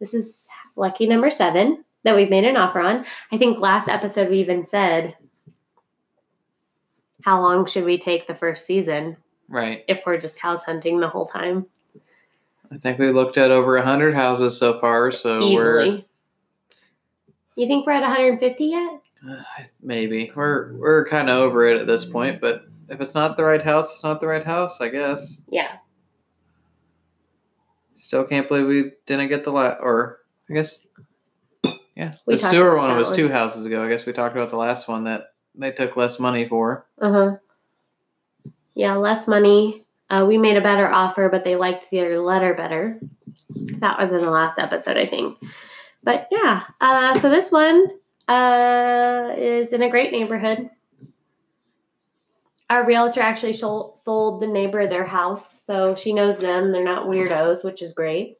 This 0.00 0.14
is 0.14 0.46
lucky 0.76 1.06
number 1.06 1.30
seven 1.30 1.84
that 2.04 2.14
we've 2.14 2.30
made 2.30 2.44
an 2.44 2.56
offer 2.56 2.80
on. 2.80 3.04
I 3.32 3.38
think 3.38 3.58
last 3.58 3.88
episode 3.88 4.30
we 4.30 4.38
even 4.38 4.62
said, 4.62 5.16
how 7.22 7.40
long 7.40 7.66
should 7.66 7.84
we 7.84 7.98
take 7.98 8.26
the 8.26 8.34
first 8.34 8.64
season 8.64 9.16
right. 9.48 9.84
if 9.88 10.02
we're 10.06 10.20
just 10.20 10.38
house 10.38 10.64
hunting 10.64 11.00
the 11.00 11.08
whole 11.08 11.26
time? 11.26 11.66
I 12.70 12.76
think 12.76 12.98
we 12.98 13.10
looked 13.10 13.36
at 13.36 13.50
over 13.50 13.76
a 13.76 13.84
hundred 13.84 14.14
houses 14.14 14.56
so 14.56 14.78
far, 14.78 15.10
so 15.10 15.52
we're 15.52 16.02
You 17.56 17.66
think 17.66 17.86
we're 17.86 17.92
at 17.92 18.02
150 18.02 18.64
yet? 18.64 18.97
Uh, 19.26 19.42
maybe 19.82 20.30
we're 20.34 20.74
we're 20.74 21.06
kind 21.08 21.30
of 21.30 21.36
over 21.38 21.66
it 21.66 21.80
at 21.80 21.86
this 21.86 22.04
point. 22.04 22.40
But 22.40 22.62
if 22.88 23.00
it's 23.00 23.14
not 23.14 23.36
the 23.36 23.44
right 23.44 23.62
house, 23.62 23.92
it's 23.94 24.04
not 24.04 24.20
the 24.20 24.26
right 24.26 24.44
house. 24.44 24.80
I 24.80 24.88
guess. 24.88 25.42
Yeah. 25.48 25.76
Still 27.94 28.24
can't 28.24 28.48
believe 28.48 28.66
we 28.66 28.92
didn't 29.06 29.28
get 29.28 29.44
the 29.44 29.50
la 29.50 29.76
or 29.80 30.20
I 30.48 30.54
guess 30.54 30.86
yeah. 31.96 32.12
We 32.26 32.34
the 32.34 32.38
sewer 32.38 32.76
one 32.76 32.96
was 32.96 33.08
one. 33.08 33.16
two 33.16 33.28
houses 33.28 33.66
ago. 33.66 33.84
I 33.84 33.88
guess 33.88 34.06
we 34.06 34.12
talked 34.12 34.36
about 34.36 34.50
the 34.50 34.56
last 34.56 34.86
one 34.86 35.04
that 35.04 35.32
they 35.56 35.72
took 35.72 35.96
less 35.96 36.20
money 36.20 36.48
for. 36.48 36.86
Uh 37.00 37.12
huh. 37.12 37.36
Yeah, 38.74 38.94
less 38.94 39.26
money. 39.26 39.84
Uh, 40.08 40.24
we 40.26 40.38
made 40.38 40.56
a 40.56 40.60
better 40.60 40.88
offer, 40.88 41.28
but 41.28 41.42
they 41.42 41.56
liked 41.56 41.90
the 41.90 42.00
other 42.00 42.20
letter 42.20 42.54
better. 42.54 43.00
That 43.80 43.98
was 43.98 44.12
in 44.12 44.18
the 44.18 44.30
last 44.30 44.60
episode, 44.60 44.96
I 44.96 45.06
think. 45.06 45.36
But 46.04 46.28
yeah, 46.30 46.62
uh, 46.80 47.18
so 47.18 47.28
this 47.28 47.50
one 47.50 47.88
uh, 48.28 49.34
is 49.36 49.72
in 49.72 49.82
a 49.82 49.90
great 49.90 50.12
neighborhood. 50.12 50.70
Our 52.70 52.86
realtor 52.86 53.22
actually 53.22 53.54
sold, 53.54 53.96
sold 53.96 54.42
the 54.42 54.46
neighbor 54.46 54.86
their 54.86 55.06
house, 55.06 55.62
so 55.62 55.94
she 55.94 56.12
knows 56.12 56.38
them. 56.38 56.70
They're 56.70 56.84
not 56.84 57.06
weirdos, 57.06 57.64
which 57.64 57.80
is 57.80 57.92
great. 57.92 58.36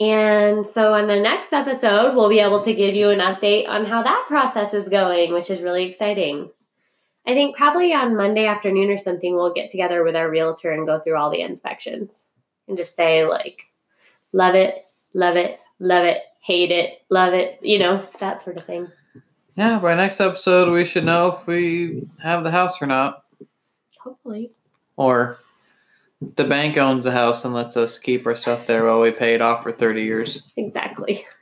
And 0.00 0.66
so, 0.66 0.94
on 0.94 1.06
the 1.06 1.20
next 1.20 1.52
episode, 1.52 2.16
we'll 2.16 2.28
be 2.28 2.40
able 2.40 2.60
to 2.64 2.74
give 2.74 2.96
you 2.96 3.10
an 3.10 3.20
update 3.20 3.68
on 3.68 3.86
how 3.86 4.02
that 4.02 4.24
process 4.26 4.74
is 4.74 4.88
going, 4.88 5.32
which 5.32 5.48
is 5.48 5.62
really 5.62 5.84
exciting. 5.84 6.50
I 7.26 7.34
think 7.34 7.56
probably 7.56 7.94
on 7.94 8.16
Monday 8.16 8.46
afternoon 8.46 8.90
or 8.90 8.98
something, 8.98 9.34
we'll 9.34 9.54
get 9.54 9.70
together 9.70 10.02
with 10.02 10.16
our 10.16 10.28
realtor 10.28 10.72
and 10.72 10.86
go 10.86 10.98
through 10.98 11.16
all 11.16 11.30
the 11.30 11.40
inspections 11.40 12.26
and 12.66 12.76
just 12.76 12.96
say, 12.96 13.24
like, 13.24 13.70
love 14.32 14.56
it, 14.56 14.86
love 15.14 15.36
it, 15.36 15.60
love 15.78 16.04
it, 16.04 16.22
hate 16.44 16.70
it, 16.70 17.00
love 17.08 17.32
it, 17.32 17.58
you 17.62 17.78
know, 17.78 18.06
that 18.18 18.42
sort 18.42 18.58
of 18.58 18.66
thing. 18.66 18.86
Yeah, 19.56 19.78
by 19.78 19.94
next 19.94 20.20
episode 20.20 20.70
we 20.70 20.84
should 20.84 21.04
know 21.04 21.38
if 21.38 21.46
we 21.46 22.06
have 22.22 22.44
the 22.44 22.50
house 22.50 22.82
or 22.82 22.86
not. 22.86 23.24
Hopefully. 23.98 24.50
Or 24.96 25.38
the 26.36 26.44
bank 26.44 26.76
owns 26.76 27.04
the 27.04 27.12
house 27.12 27.46
and 27.46 27.54
lets 27.54 27.78
us 27.78 27.98
keep 27.98 28.26
our 28.26 28.36
stuff 28.36 28.66
there 28.66 28.84
while 28.84 29.00
we 29.00 29.10
pay 29.10 29.32
it 29.32 29.40
off 29.40 29.62
for 29.62 29.72
30 29.72 30.02
years. 30.02 30.42
Exactly. 30.56 31.26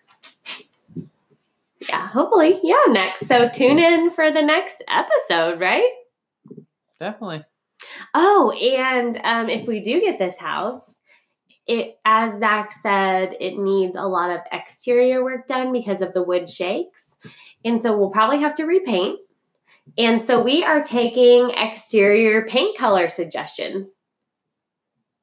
Yeah, 1.88 2.06
hopefully. 2.06 2.60
Yeah, 2.62 2.84
next. 2.90 3.26
So 3.26 3.48
tune 3.48 3.80
in 3.80 4.12
for 4.12 4.30
the 4.30 4.40
next 4.40 4.84
episode, 4.86 5.58
right? 5.58 5.90
Definitely. 7.00 7.44
Oh, 8.14 8.52
and 8.52 9.20
um, 9.24 9.48
if 9.48 9.66
we 9.66 9.80
do 9.80 10.00
get 10.00 10.16
this 10.16 10.36
house, 10.36 10.98
it 11.66 11.98
as 12.04 12.38
Zach 12.38 12.72
said, 12.72 13.36
it 13.40 13.58
needs 13.58 13.96
a 13.96 14.02
lot 14.02 14.30
of 14.30 14.40
exterior 14.50 15.22
work 15.22 15.46
done 15.46 15.72
because 15.72 16.00
of 16.00 16.12
the 16.12 16.22
wood 16.22 16.48
shakes. 16.48 17.16
And 17.64 17.80
so 17.80 17.96
we'll 17.96 18.10
probably 18.10 18.40
have 18.40 18.54
to 18.54 18.64
repaint. 18.64 19.20
And 19.96 20.22
so 20.22 20.42
we 20.42 20.64
are 20.64 20.82
taking 20.82 21.50
exterior 21.50 22.46
paint 22.46 22.76
color 22.76 23.08
suggestions. 23.08 23.90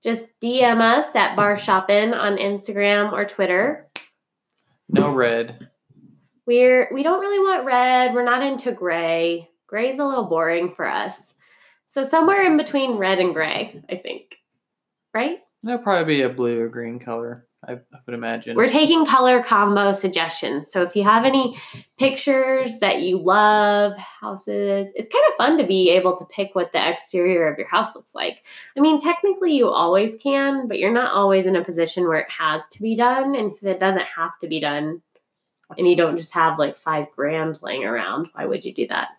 Just 0.03 0.39
DM 0.39 0.79
us 0.79 1.15
at 1.15 1.35
Bar 1.35 1.57
Shoppin 1.57 2.13
on 2.13 2.37
Instagram 2.37 3.11
or 3.11 3.25
Twitter. 3.25 3.89
No 4.87 5.11
red. 5.11 5.67
We're 6.45 6.89
we 6.93 7.03
don't 7.03 7.19
really 7.19 7.39
want 7.39 7.65
red. 7.65 8.13
We're 8.13 8.23
not 8.23 8.43
into 8.43 8.71
gray. 8.71 9.49
Gray's 9.67 9.99
a 9.99 10.05
little 10.05 10.25
boring 10.25 10.73
for 10.73 10.87
us. 10.87 11.33
So 11.85 12.03
somewhere 12.03 12.43
in 12.43 12.57
between 12.57 12.97
red 12.97 13.19
and 13.19 13.33
gray, 13.33 13.83
I 13.89 13.95
think. 13.97 14.35
Right? 15.13 15.39
There'll 15.63 15.81
probably 15.81 16.15
be 16.15 16.21
a 16.21 16.29
blue 16.29 16.61
or 16.61 16.69
green 16.69 16.99
color, 16.99 17.45
I, 17.67 17.73
I 17.73 17.97
would 18.05 18.15
imagine. 18.15 18.55
We're 18.55 18.69
taking 18.69 19.05
color 19.05 19.43
combo 19.43 19.91
suggestions. 19.91 20.71
So 20.71 20.83
if 20.83 20.95
you 20.95 21.03
have 21.03 21.25
any 21.25 21.57
pictures 21.97 22.79
that 22.79 23.01
you 23.01 23.19
love, 23.19 23.97
houses, 23.97 24.93
it's 24.95 25.09
kind 25.11 25.23
of 25.29 25.35
fun 25.37 25.57
to 25.57 25.65
be 25.65 25.89
able 25.89 26.15
to 26.15 26.25
pick 26.25 26.55
what 26.55 26.71
the 26.71 26.89
exterior 26.89 27.51
of 27.51 27.57
your 27.57 27.67
house 27.67 27.93
looks 27.95 28.15
like. 28.15 28.45
I 28.77 28.79
mean, 28.79 28.99
technically 28.99 29.53
you 29.53 29.67
always 29.67 30.15
can, 30.15 30.67
but 30.67 30.79
you're 30.79 30.93
not 30.93 31.11
always 31.13 31.45
in 31.45 31.57
a 31.57 31.65
position 31.65 32.07
where 32.07 32.19
it 32.19 32.31
has 32.31 32.65
to 32.71 32.81
be 32.81 32.95
done. 32.95 33.35
And 33.35 33.51
if 33.51 33.61
it 33.63 33.79
doesn't 33.79 34.05
have 34.15 34.39
to 34.39 34.47
be 34.47 34.61
done, 34.61 35.01
and 35.77 35.87
you 35.87 35.95
don't 35.95 36.17
just 36.17 36.33
have 36.33 36.57
like 36.57 36.77
five 36.77 37.07
grand 37.15 37.59
laying 37.61 37.83
around, 37.83 38.29
why 38.33 38.45
would 38.45 38.63
you 38.63 38.73
do 38.73 38.87
that? 38.87 39.09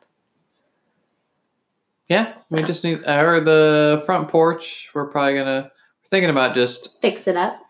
yeah, 2.11 2.35
we 2.51 2.65
just 2.65 2.83
need, 2.83 3.07
or 3.07 3.41
the 3.41 4.03
front 4.05 4.29
porch, 4.29 4.91
we're 4.93 5.07
probably 5.07 5.35
gonna, 5.35 5.71
thinking 6.11 6.31
about 6.31 6.55
just 6.55 7.01
Fix 7.01 7.27
it 7.29 7.37
up. 7.37 7.61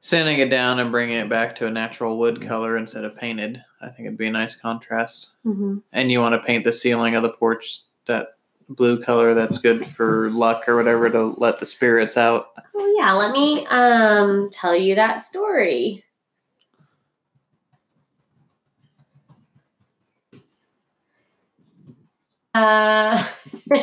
sanding 0.00 0.38
it 0.38 0.48
down 0.50 0.78
and 0.80 0.90
bringing 0.90 1.16
it 1.16 1.28
back 1.28 1.54
to 1.56 1.66
a 1.66 1.70
natural 1.70 2.18
wood 2.18 2.40
color 2.42 2.76
instead 2.76 3.04
of 3.04 3.16
painted. 3.16 3.62
I 3.80 3.88
think 3.88 4.06
it'd 4.06 4.18
be 4.18 4.26
a 4.26 4.30
nice 4.30 4.54
contrast. 4.56 5.32
Mm-hmm. 5.46 5.78
And 5.92 6.10
you 6.10 6.20
want 6.20 6.34
to 6.34 6.46
paint 6.46 6.64
the 6.64 6.72
ceiling 6.72 7.14
of 7.14 7.22
the 7.22 7.32
porch 7.32 7.80
that 8.06 8.36
blue 8.68 9.02
color 9.02 9.34
that's 9.34 9.58
good 9.58 9.86
for 9.88 10.30
luck 10.30 10.68
or 10.68 10.76
whatever 10.76 11.10
to 11.10 11.34
let 11.38 11.60
the 11.60 11.66
spirits 11.66 12.16
out. 12.16 12.48
Oh 12.74 12.94
yeah, 12.98 13.12
let 13.12 13.32
me 13.32 13.66
um 13.66 14.48
tell 14.52 14.74
you 14.74 14.94
that 14.94 15.22
story. 15.22 16.04
Uh 22.54 23.26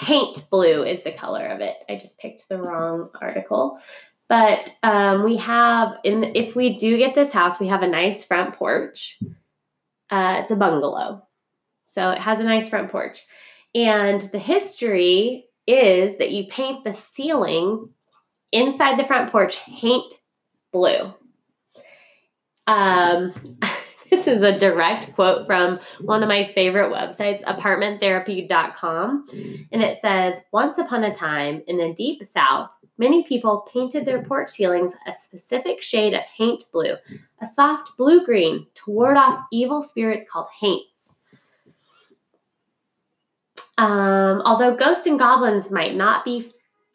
Haint 0.00 0.46
blue 0.50 0.82
is 0.82 1.02
the 1.04 1.12
color 1.12 1.46
of 1.46 1.60
it. 1.60 1.76
I 1.88 1.96
just 1.96 2.18
picked 2.18 2.48
the 2.48 2.56
wrong 2.56 3.10
article. 3.20 3.78
But 4.30 4.74
um, 4.82 5.24
we 5.24 5.36
have 5.36 5.98
in 6.04 6.24
if 6.34 6.56
we 6.56 6.78
do 6.78 6.96
get 6.96 7.14
this 7.14 7.30
house, 7.30 7.60
we 7.60 7.68
have 7.68 7.82
a 7.82 7.88
nice 7.88 8.24
front 8.24 8.54
porch. 8.54 9.18
Uh, 10.08 10.38
it's 10.40 10.50
a 10.50 10.56
bungalow. 10.56 11.22
So 11.84 12.10
it 12.10 12.18
has 12.18 12.40
a 12.40 12.44
nice 12.44 12.68
front 12.68 12.90
porch. 12.90 13.26
And 13.74 14.22
the 14.32 14.38
history 14.38 15.46
is 15.66 16.16
that 16.16 16.30
you 16.30 16.46
paint 16.48 16.84
the 16.84 16.94
ceiling 16.94 17.90
inside 18.52 18.98
the 18.98 19.06
front 19.06 19.30
porch 19.30 19.56
haint 19.56 20.14
blue. 20.72 21.12
Um, 22.66 23.34
this 24.10 24.26
is 24.26 24.42
a 24.42 24.56
direct 24.56 25.14
quote 25.14 25.46
from 25.46 25.80
one 26.00 26.22
of 26.22 26.28
my 26.28 26.50
favorite 26.52 26.92
websites, 26.92 27.42
apartmenttherapy.com. 27.44 29.26
And 29.72 29.82
it 29.82 29.96
says 29.96 30.40
Once 30.52 30.78
upon 30.78 31.04
a 31.04 31.14
time 31.14 31.62
in 31.66 31.78
the 31.78 31.92
deep 31.94 32.24
south, 32.24 32.70
many 32.98 33.22
people 33.22 33.68
painted 33.72 34.04
their 34.04 34.22
porch 34.22 34.50
ceilings 34.50 34.92
a 35.06 35.12
specific 35.12 35.82
shade 35.82 36.14
of 36.14 36.22
haint 36.22 36.64
blue, 36.72 36.96
a 37.40 37.46
soft 37.46 37.96
blue 37.96 38.24
green, 38.24 38.66
to 38.74 38.90
ward 38.90 39.16
off 39.16 39.44
evil 39.52 39.82
spirits 39.82 40.26
called 40.30 40.48
haints. 40.60 41.14
Um, 43.78 44.42
although 44.44 44.76
ghosts 44.76 45.06
and 45.06 45.18
goblins 45.18 45.70
might 45.70 45.96
not 45.96 46.22
be 46.22 46.52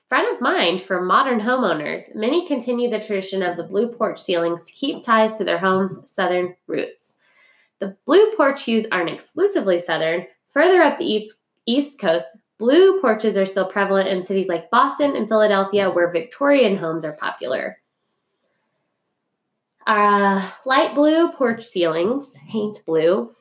front 0.07 0.33
of 0.33 0.41
mind 0.41 0.81
for 0.81 1.01
modern 1.01 1.39
homeowners, 1.39 2.13
many 2.15 2.47
continue 2.47 2.89
the 2.89 2.99
tradition 2.99 3.41
of 3.41 3.57
the 3.57 3.63
blue 3.63 3.87
porch 3.87 4.21
ceilings 4.21 4.65
to 4.65 4.73
keep 4.73 5.03
ties 5.03 5.33
to 5.33 5.43
their 5.43 5.57
home's 5.57 5.97
southern 6.05 6.55
roots. 6.67 7.15
The 7.79 7.97
blue 8.05 8.31
porch 8.37 8.63
hues 8.63 8.85
aren't 8.91 9.09
exclusively 9.09 9.79
southern. 9.79 10.25
Further 10.49 10.81
up 10.81 10.97
the 10.97 11.25
east, 11.65 11.99
coast, 11.99 12.27
blue 12.57 13.01
porches 13.01 13.35
are 13.35 13.45
still 13.45 13.65
prevalent 13.65 14.07
in 14.07 14.23
cities 14.23 14.47
like 14.47 14.69
Boston 14.69 15.15
and 15.15 15.27
Philadelphia, 15.27 15.89
where 15.89 16.11
Victorian 16.11 16.77
homes 16.77 17.03
are 17.03 17.17
popular. 17.17 17.77
Uh, 19.85 20.49
light 20.65 20.95
blue 20.95 21.31
porch 21.33 21.63
ceilings, 21.63 22.33
haint 22.35 22.79
blue, 22.85 23.35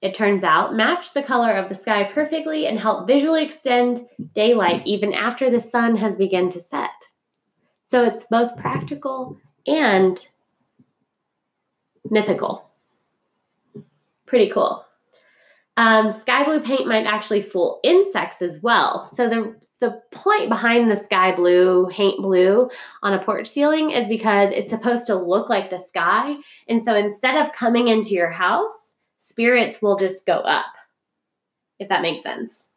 it 0.00 0.14
turns 0.14 0.44
out, 0.44 0.76
match 0.76 1.12
the 1.12 1.22
color 1.22 1.52
of 1.52 1.68
the 1.68 1.74
sky 1.74 2.04
perfectly 2.04 2.66
and 2.66 2.78
help 2.78 3.06
visually 3.06 3.44
extend 3.44 4.06
daylight 4.34 4.82
even 4.86 5.12
after 5.12 5.50
the 5.50 5.60
sun 5.60 5.96
has 5.96 6.14
begun 6.14 6.48
to 6.50 6.60
set. 6.60 6.90
So 7.84 8.04
it's 8.04 8.24
both 8.30 8.56
practical 8.56 9.36
and 9.66 10.24
mythical. 12.10 12.70
Pretty 14.26 14.50
cool. 14.50 14.84
Um, 15.76 16.12
sky 16.12 16.44
blue 16.44 16.60
paint 16.60 16.86
might 16.86 17.06
actually 17.06 17.42
fool 17.42 17.80
insects 17.82 18.42
as 18.42 18.60
well. 18.62 19.06
So 19.06 19.28
the 19.28 19.56
the 19.80 20.02
point 20.10 20.48
behind 20.48 20.90
the 20.90 20.96
sky 20.96 21.30
blue, 21.32 21.86
haint 21.86 22.20
blue 22.20 22.68
on 23.04 23.12
a 23.12 23.22
porch 23.22 23.46
ceiling 23.46 23.92
is 23.92 24.08
because 24.08 24.50
it's 24.50 24.70
supposed 24.70 25.06
to 25.06 25.14
look 25.14 25.48
like 25.48 25.70
the 25.70 25.78
sky. 25.78 26.34
And 26.68 26.84
so 26.84 26.96
instead 26.96 27.36
of 27.36 27.52
coming 27.52 27.86
into 27.86 28.10
your 28.10 28.30
house, 28.30 28.94
spirits 29.28 29.82
will 29.82 29.96
just 29.96 30.26
go 30.26 30.38
up, 30.38 30.66
if 31.78 31.88
that 31.88 32.02
makes 32.02 32.22
sense. 32.22 32.68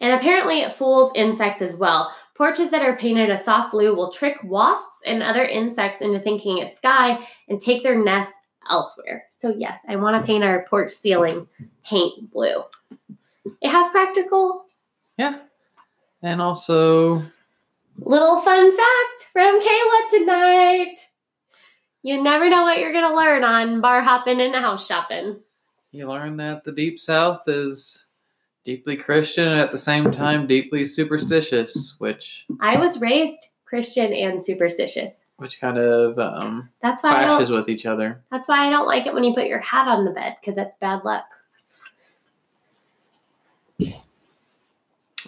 And 0.00 0.12
apparently, 0.12 0.60
it 0.60 0.72
fools 0.72 1.12
insects 1.14 1.62
as 1.62 1.76
well. 1.76 2.12
Porches 2.34 2.70
that 2.70 2.82
are 2.82 2.96
painted 2.96 3.30
a 3.30 3.36
soft 3.36 3.70
blue 3.70 3.94
will 3.94 4.10
trick 4.10 4.36
wasps 4.42 5.02
and 5.06 5.22
other 5.22 5.44
insects 5.44 6.00
into 6.00 6.18
thinking 6.18 6.58
it's 6.58 6.76
sky 6.76 7.24
and 7.48 7.60
take 7.60 7.82
their 7.82 8.02
nests 8.02 8.34
elsewhere. 8.68 9.26
So, 9.30 9.54
yes, 9.56 9.78
I 9.88 9.96
want 9.96 10.20
to 10.20 10.26
paint 10.26 10.42
our 10.42 10.64
porch 10.68 10.90
ceiling 10.90 11.46
haint 11.82 12.32
blue. 12.32 12.62
It 13.60 13.70
has 13.70 13.88
practical 13.88 14.66
Yeah. 15.18 15.40
And 16.22 16.40
also, 16.40 17.22
little 17.98 18.40
fun 18.40 18.70
fact 18.76 19.22
from 19.32 19.60
Kayla 19.60 20.10
tonight. 20.10 20.96
You 22.02 22.22
never 22.22 22.48
know 22.48 22.62
what 22.62 22.78
you're 22.78 22.92
going 22.92 23.08
to 23.08 23.16
learn 23.16 23.44
on 23.44 23.80
bar 23.80 24.02
hopping 24.02 24.40
and 24.40 24.54
house 24.54 24.86
shopping. 24.86 25.36
you 25.92 26.08
learn 26.08 26.36
that 26.38 26.64
the 26.64 26.72
Deep 26.72 26.98
South 26.98 27.44
is 27.46 28.06
deeply 28.64 28.96
Christian 28.96 29.48
and 29.48 29.60
at 29.60 29.70
the 29.72 29.78
same 29.78 30.10
time 30.10 30.46
deeply 30.46 30.84
superstitious, 30.84 31.94
which 31.98 32.46
I 32.60 32.76
was 32.76 33.00
raised 33.00 33.38
Christian 33.64 34.12
and 34.12 34.42
superstitious. 34.42 35.20
which 35.36 35.60
kind 35.60 35.78
of 35.78 36.18
um, 36.18 36.68
That's 36.82 37.02
why 37.02 37.24
clashes 37.24 37.50
with 37.50 37.68
each 37.68 37.86
other. 37.86 38.22
that's 38.30 38.46
why 38.48 38.66
I 38.66 38.70
don't 38.70 38.86
like 38.86 39.06
it 39.06 39.14
when 39.14 39.24
you 39.24 39.34
put 39.34 39.46
your 39.46 39.60
hat 39.60 39.88
on 39.88 40.04
the 40.04 40.10
bed 40.10 40.36
because 40.40 40.56
that's 40.56 40.76
bad 40.78 41.04
luck. 41.04 41.24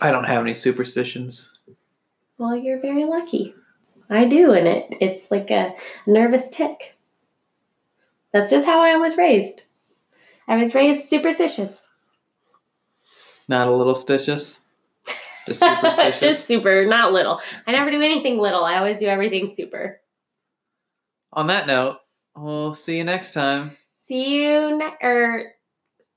I 0.00 0.10
don't 0.10 0.24
have 0.24 0.42
any 0.42 0.54
superstitions. 0.54 1.48
Well, 2.38 2.56
you're 2.56 2.80
very 2.80 3.04
lucky. 3.04 3.54
I 4.14 4.26
do, 4.26 4.52
and 4.52 4.68
it 4.68 4.86
it's 5.00 5.30
like 5.30 5.50
a 5.50 5.74
nervous 6.06 6.48
tick. 6.48 6.96
That's 8.32 8.50
just 8.50 8.66
how 8.66 8.80
I 8.80 8.96
was 8.96 9.16
raised. 9.16 9.62
I 10.46 10.56
was 10.56 10.74
raised 10.74 11.08
superstitious. 11.08 11.88
Not 13.48 13.68
a 13.68 13.72
little 13.74 13.94
stitious. 13.94 14.60
Just 15.46 15.60
superstitious. 15.60 16.20
just 16.20 16.46
super, 16.46 16.86
not 16.86 17.12
little. 17.12 17.40
I 17.66 17.72
never 17.72 17.90
do 17.90 18.00
anything 18.02 18.38
little. 18.38 18.64
I 18.64 18.78
always 18.78 18.98
do 18.98 19.06
everything 19.06 19.52
super. 19.52 20.00
On 21.32 21.48
that 21.48 21.66
note, 21.66 21.98
we'll 22.36 22.74
see 22.74 22.96
you 22.96 23.04
next 23.04 23.32
time. 23.32 23.76
See 24.02 24.36
you 24.36 24.78
ne- 24.78 24.96
or 25.06 25.52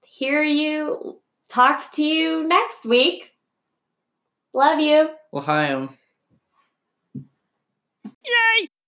hear 0.06 0.43
you 0.43 1.20
talk 1.48 1.91
to 1.93 2.04
you 2.04 2.48
next 2.48 2.86
week. 2.86 3.32
Love 4.54 4.80
you. 4.80 5.10
Well, 5.32 5.43
hi, 5.43 5.74
um. 5.74 5.97
Yay! 8.28 8.67